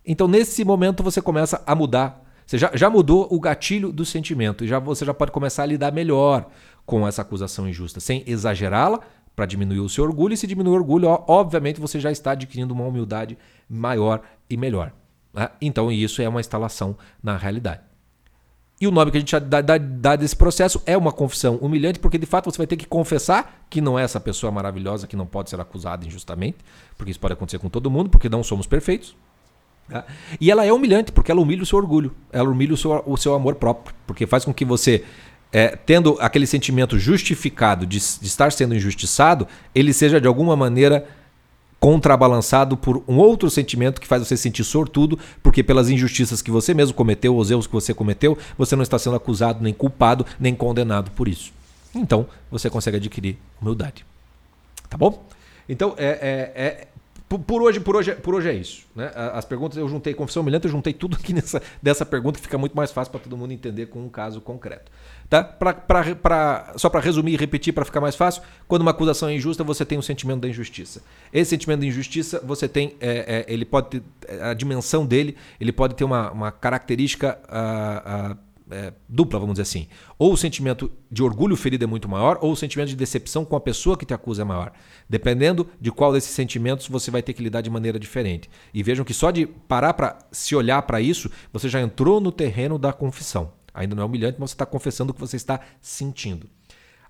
Então, 0.05 0.27
nesse 0.27 0.63
momento, 0.63 1.03
você 1.03 1.21
começa 1.21 1.61
a 1.67 1.75
mudar 1.75 2.25
você 2.49 2.57
já, 2.57 2.71
já 2.73 2.89
mudou 2.89 3.27
o 3.29 3.39
gatilho 3.39 3.91
do 3.91 4.03
sentimento 4.03 4.65
e 4.65 4.67
já, 4.67 4.79
você 4.79 5.05
já 5.05 5.13
pode 5.13 5.31
começar 5.31 5.61
a 5.61 5.65
lidar 5.67 5.93
melhor 5.93 6.49
com 6.83 7.07
essa 7.07 7.21
acusação 7.21 7.69
injusta, 7.69 7.99
sem 7.99 8.23
exagerá-la 8.25 9.01
para 9.35 9.45
diminuir 9.45 9.81
o 9.81 9.87
seu 9.87 10.03
orgulho. 10.03 10.33
E 10.33 10.37
se 10.37 10.47
diminuir 10.47 10.73
o 10.73 10.77
orgulho, 10.77 11.09
ó, 11.09 11.23
obviamente 11.27 11.79
você 11.79 11.99
já 11.99 12.11
está 12.11 12.31
adquirindo 12.31 12.73
uma 12.73 12.85
humildade 12.85 13.37
maior 13.69 14.23
e 14.49 14.57
melhor. 14.57 14.91
Né? 15.31 15.47
Então, 15.61 15.91
isso 15.91 16.23
é 16.23 16.27
uma 16.27 16.39
instalação 16.39 16.97
na 17.21 17.37
realidade. 17.37 17.81
E 18.81 18.87
o 18.87 18.91
nome 18.91 19.11
que 19.11 19.17
a 19.17 19.19
gente 19.19 19.39
dá, 19.41 19.61
dá, 19.61 19.77
dá, 19.77 20.15
desse 20.15 20.35
processo 20.35 20.81
é 20.87 20.97
uma 20.97 21.11
confissão 21.11 21.57
humilhante, 21.57 21.99
porque 21.99 22.17
de 22.17 22.25
fato 22.25 22.49
você 22.49 22.57
vai 22.57 22.65
ter 22.65 22.77
que 22.77 22.87
confessar 22.87 23.67
que 23.69 23.79
não 23.79 23.99
é 23.99 24.01
essa 24.01 24.19
pessoa 24.19 24.51
maravilhosa 24.51 25.05
que 25.05 25.15
não 25.15 25.27
pode 25.27 25.51
ser 25.51 25.61
acusada 25.61 26.03
injustamente, 26.03 26.57
porque 26.97 27.11
isso 27.11 27.19
pode 27.19 27.33
acontecer 27.33 27.59
com 27.59 27.69
todo 27.69 27.91
mundo, 27.91 28.09
porque 28.09 28.27
não 28.27 28.41
somos 28.41 28.65
perfeitos. 28.65 29.15
Tá? 29.89 30.05
E 30.39 30.51
ela 30.51 30.63
é 30.63 30.71
humilhante, 30.71 31.11
porque 31.11 31.31
ela 31.31 31.41
humilha 31.41 31.63
o 31.63 31.65
seu 31.65 31.77
orgulho, 31.77 32.13
ela 32.31 32.49
humilha 32.49 32.73
o 32.73 32.77
seu, 32.77 33.03
o 33.05 33.17
seu 33.17 33.33
amor 33.33 33.55
próprio, 33.55 33.95
porque 34.05 34.27
faz 34.27 34.45
com 34.45 34.53
que 34.53 34.63
você, 34.63 35.03
é, 35.51 35.69
tendo 35.69 36.15
aquele 36.19 36.45
sentimento 36.45 36.99
justificado 36.99 37.85
de, 37.85 37.97
de 37.97 38.27
estar 38.27 38.51
sendo 38.51 38.75
injustiçado, 38.75 39.47
ele 39.73 39.91
seja 39.91 40.21
de 40.21 40.27
alguma 40.27 40.55
maneira 40.55 41.07
contrabalançado 41.79 42.75
por 42.75 43.03
um 43.07 43.17
outro 43.17 43.49
sentimento 43.49 44.01
que 44.01 44.07
faz 44.07 44.27
você 44.27 44.35
sentir 44.35 44.63
sortudo, 44.63 45.17
porque 45.41 45.63
pelas 45.63 45.89
injustiças 45.89 46.41
que 46.41 46.51
você 46.51 46.73
mesmo 46.73 46.93
cometeu, 46.93 47.35
os 47.35 47.49
erros 47.49 47.65
que 47.65 47.73
você 47.73 47.93
cometeu, 47.93 48.37
você 48.57 48.75
não 48.75 48.83
está 48.83 48.99
sendo 48.99 49.15
acusado, 49.15 49.63
nem 49.63 49.73
culpado, 49.73 50.25
nem 50.39 50.53
condenado 50.53 51.09
por 51.11 51.27
isso. 51.27 51.53
Então, 51.95 52.27
você 52.51 52.69
consegue 52.69 52.97
adquirir 52.97 53.37
humildade. 53.61 54.05
Tá 54.89 54.97
bom? 54.97 55.23
Então, 55.67 55.93
é, 55.97 56.07
é, 56.55 56.61
é 56.61 56.87
por, 57.37 57.61
hoje, 57.61 57.79
por, 57.79 57.95
hoje, 57.95 58.15
por 58.15 58.33
hoje 58.33 58.49
é 58.49 58.53
isso. 58.53 58.87
Né? 58.95 59.11
As 59.33 59.45
perguntas 59.45 59.77
eu 59.77 59.87
juntei 59.87 60.13
confissão 60.15 60.41
humilhante, 60.41 60.65
eu 60.65 60.71
juntei 60.71 60.93
tudo 60.93 61.15
aqui 61.15 61.31
nessa 61.33 61.61
dessa 61.81 62.05
pergunta 62.05 62.37
que 62.37 62.43
fica 62.43 62.57
muito 62.57 62.75
mais 62.75 62.91
fácil 62.91 63.11
para 63.11 63.19
todo 63.21 63.37
mundo 63.37 63.51
entender 63.51 63.85
com 63.85 64.03
um 64.03 64.09
caso 64.09 64.41
concreto. 64.41 64.91
Tá? 65.29 65.43
Pra, 65.43 65.73
pra, 65.73 66.15
pra 66.15 66.73
só 66.75 66.89
para 66.89 66.99
resumir 66.99 67.33
e 67.33 67.37
repetir 67.37 67.71
para 67.71 67.85
ficar 67.85 68.01
mais 68.01 68.15
fácil, 68.15 68.41
quando 68.67 68.81
uma 68.81 68.91
acusação 68.91 69.29
é 69.29 69.35
injusta, 69.35 69.63
você 69.63 69.85
tem 69.85 69.97
um 69.97 70.01
sentimento 70.01 70.41
da 70.41 70.47
injustiça. 70.47 71.03
Esse 71.31 71.51
sentimento 71.51 71.81
da 71.81 71.85
injustiça, 71.85 72.41
você 72.43 72.67
tem, 72.67 72.95
é, 72.99 73.45
é, 73.47 73.53
ele 73.53 73.63
pode 73.63 73.89
ter, 73.89 74.03
a 74.41 74.55
dimensão 74.55 75.05
dele, 75.05 75.37
ele 75.61 75.71
pode 75.71 75.93
ter 75.93 76.03
uma, 76.03 76.31
uma 76.31 76.51
característica. 76.51 77.39
Uh, 77.47 78.33
uh, 78.33 78.48
é, 78.69 78.93
dupla, 79.07 79.39
vamos 79.39 79.53
dizer 79.53 79.63
assim. 79.63 79.87
Ou 80.17 80.33
o 80.33 80.37
sentimento 80.37 80.91
de 81.11 81.23
orgulho 81.23 81.55
ferido 81.55 81.83
é 81.83 81.87
muito 81.87 82.07
maior, 82.07 82.37
ou 82.41 82.51
o 82.51 82.55
sentimento 82.55 82.89
de 82.89 82.95
decepção 82.95 83.43
com 83.43 83.55
a 83.55 83.59
pessoa 83.59 83.97
que 83.97 84.05
te 84.05 84.13
acusa 84.13 84.41
é 84.41 84.45
maior. 84.45 84.71
Dependendo 85.07 85.67
de 85.79 85.91
qual 85.91 86.13
desses 86.13 86.31
sentimentos, 86.31 86.87
você 86.87 87.09
vai 87.09 87.21
ter 87.21 87.33
que 87.33 87.43
lidar 87.43 87.61
de 87.61 87.69
maneira 87.69 87.99
diferente. 87.99 88.49
E 88.73 88.83
vejam 88.83 89.05
que 89.05 89.13
só 89.13 89.31
de 89.31 89.45
parar 89.45 89.93
para 89.93 90.17
se 90.31 90.55
olhar 90.55 90.81
para 90.83 91.01
isso, 91.01 91.29
você 91.51 91.67
já 91.67 91.81
entrou 91.81 92.19
no 92.19 92.31
terreno 92.31 92.77
da 92.77 92.93
confissão. 92.93 93.51
Ainda 93.73 93.95
não 93.95 94.03
é 94.03 94.05
humilhante, 94.05 94.37
mas 94.39 94.51
você 94.51 94.55
está 94.55 94.65
confessando 94.65 95.11
o 95.11 95.13
que 95.13 95.21
você 95.21 95.35
está 95.35 95.59
sentindo. 95.81 96.49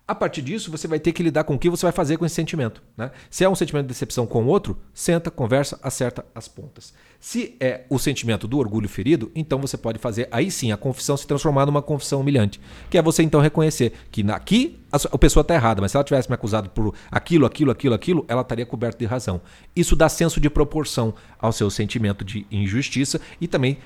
A 0.10 0.16
partir 0.16 0.42
disso, 0.42 0.72
você 0.72 0.88
vai 0.88 1.00
ter 1.00 1.12
que 1.12 1.22
lidar 1.22 1.44
com 1.44 1.54
o 1.54 1.60
que 1.60 1.70
você 1.70 1.86
vai 1.86 1.92
fazer 1.92 2.18
com 2.18 2.26
esse 2.26 2.34
sentimento. 2.34 2.82
Né? 2.98 3.12
Se 3.30 3.44
é 3.44 3.50
um 3.50 3.54
sentimento 3.54 3.84
de 3.84 3.90
decepção 3.90 4.26
com 4.26 4.44
o 4.44 4.48
outro, 4.48 4.80
senta, 4.92 5.30
conversa, 5.30 5.80
acerta 5.84 6.26
as 6.34 6.48
pontas. 6.48 6.96
Se 7.20 7.58
é 7.60 7.82
o 7.90 8.00
sentimento 8.00 8.48
do 8.48 8.58
orgulho 8.58 8.88
ferido, 8.88 9.30
então 9.36 9.60
você 9.60 9.76
pode 9.76 10.00
fazer 10.00 10.30
aí 10.32 10.50
sim 10.50 10.72
a 10.72 10.78
confissão 10.78 11.18
se 11.18 11.28
transformar 11.28 11.66
numa 11.66 11.82
confissão 11.82 12.22
humilhante. 12.22 12.62
Que 12.90 12.98
é 12.98 13.02
você 13.02 13.22
então 13.22 13.42
reconhecer 13.42 13.92
que 14.10 14.24
aqui 14.32 14.80
a 14.90 15.18
pessoa 15.18 15.42
está 15.42 15.54
errada, 15.54 15.82
mas 15.82 15.92
se 15.92 15.98
ela 15.98 16.04
tivesse 16.04 16.30
me 16.30 16.36
acusado 16.36 16.70
por 16.70 16.96
aquilo, 17.12 17.46
aquilo, 17.46 17.72
aquilo, 17.72 17.94
aquilo, 17.94 18.26
ela 18.28 18.42
estaria 18.42 18.66
coberta 18.66 19.00
de 19.00 19.06
razão. 19.06 19.42
Isso 19.76 19.98
dá 19.98 20.08
senso 20.08 20.40
de 20.40 20.50
proporção 20.50 21.14
ao 21.38 21.52
seu 21.52 21.70
sentimento 21.70 22.24
de 22.24 22.48
injustiça 22.50 23.20
e 23.42 23.50
também 23.50 23.78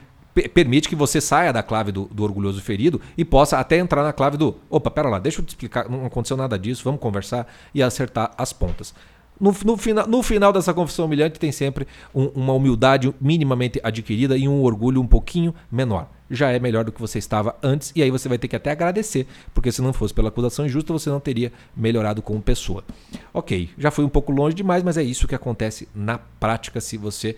permite 0.54 0.90
que 0.90 0.96
você 0.96 1.22
saia 1.22 1.54
da 1.54 1.62
clave 1.62 1.92
do, 1.92 2.06
do, 2.06 2.24
orgulhoso 2.24 2.62
ferido 2.62 3.00
e 3.18 3.24
possa 3.24 3.58
até 3.58 3.78
entrar 3.78 4.04
na 4.04 4.12
clave 4.12 4.38
do 4.38 4.58
opa, 4.70 4.90
pera 4.90 5.10
lá, 5.10 5.20
deixa 5.20 5.42
eu 5.42 5.46
te 5.46 5.50
explicar, 5.50 5.88
não 5.88 6.06
aconteceu 6.06 6.36
nada 6.36 6.58
disso, 6.58 6.84
vamos 6.84 7.00
conversar 7.00 7.48
e 7.74 7.84
acertar 7.84 8.32
as 8.38 8.52
pontas. 8.52 8.94
No, 9.40 9.56
no, 9.66 9.78
final, 9.78 10.08
no 10.08 10.24
final 10.24 10.54
dessa 10.54 10.74
confissão 10.74 11.06
humilhante 11.06 11.40
tem 11.40 11.52
sempre 11.52 11.88
um, 12.14 12.26
uma 12.28 12.54
humildade 12.54 13.14
minimamente 13.20 13.80
adquirida 13.84 14.38
e 14.38 14.48
um 14.48 14.62
orgulho 14.62 15.02
um 15.02 15.08
pouquinho 15.08 15.54
menor. 15.72 16.10
Já 16.30 16.52
é 16.52 16.60
melhor 16.60 16.84
do 16.84 16.92
que 16.92 17.02
você 17.02 17.20
estava 17.20 17.56
antes, 17.62 17.92
e 17.96 18.02
aí 18.02 18.10
você 18.10 18.28
vai 18.28 18.38
ter 18.38 18.48
que 18.48 18.56
até 18.56 18.72
agradecer, 18.72 19.28
porque 19.54 19.72
se 19.72 19.82
não 19.82 19.94
fosse 19.94 20.14
pela 20.14 20.30
acusação 20.30 20.66
injusta, 20.66 20.94
você 20.94 21.10
não 21.10 21.20
teria 21.20 21.52
melhorado 21.76 22.22
como 22.22 22.42
pessoa. 22.42 22.84
Ok, 23.34 23.70
já 23.78 23.92
foi 23.92 24.06
um 24.06 24.10
pouco 24.10 24.32
longe 24.32 24.56
demais, 24.56 24.82
mas 24.82 24.98
é 24.98 25.04
isso 25.04 25.28
que 25.28 25.36
acontece 25.36 25.88
na 25.94 26.18
prática 26.18 26.80
se 26.82 26.98
você 26.98 27.36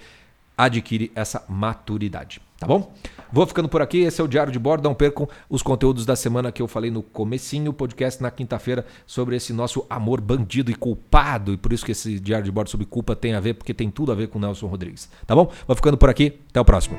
adquire 0.58 1.12
essa 1.16 1.44
maturidade. 1.48 2.42
Tá 2.58 2.66
bom? 2.66 2.94
Vou 3.32 3.46
ficando 3.46 3.68
por 3.68 3.82
aqui. 3.82 4.00
Esse 4.00 4.22
é 4.22 4.24
o 4.24 4.28
Diário 4.28 4.52
de 4.52 4.60
Bordo. 4.60 4.84
Não 4.84 4.96
percam 4.96 5.28
os 5.50 5.62
conteúdos 5.62 6.06
da 6.06 6.16
semana 6.16 6.52
que 6.52 6.62
eu 6.62 6.68
falei 6.68 6.90
no 6.90 7.04
comecinho, 7.04 7.74
podcast 7.74 8.22
na 8.24 8.32
quinta-feira 8.32 8.86
sobre 9.06 9.36
esse 9.36 9.52
nosso 9.52 9.86
amor 9.90 10.22
bandido 10.22 10.72
e 10.72 10.76
culpado. 10.76 11.54
E 11.54 11.58
por 11.58 11.74
isso 11.74 11.86
que 11.86 11.92
esse 11.92 12.20
Diário 12.20 12.46
de 12.46 12.52
Bordo 12.52 12.70
sobre 12.70 12.86
culpa 12.86 13.16
tem 13.16 13.34
a 13.34 13.40
ver, 13.40 13.56
porque 13.56 13.74
tem 13.74 13.90
tudo 13.90 14.12
a 14.12 14.16
ver 14.16 14.28
com 14.28 14.40
Nelson 14.40 14.68
Rodrigues. 14.68 15.10
Tá 15.28 15.36
bom? 15.36 15.52
Vou 15.68 15.76
ficando 15.76 15.98
por 15.98 16.10
aqui. 16.10 16.40
Até 16.50 16.62
o 16.62 16.66
próximo. 16.66 16.98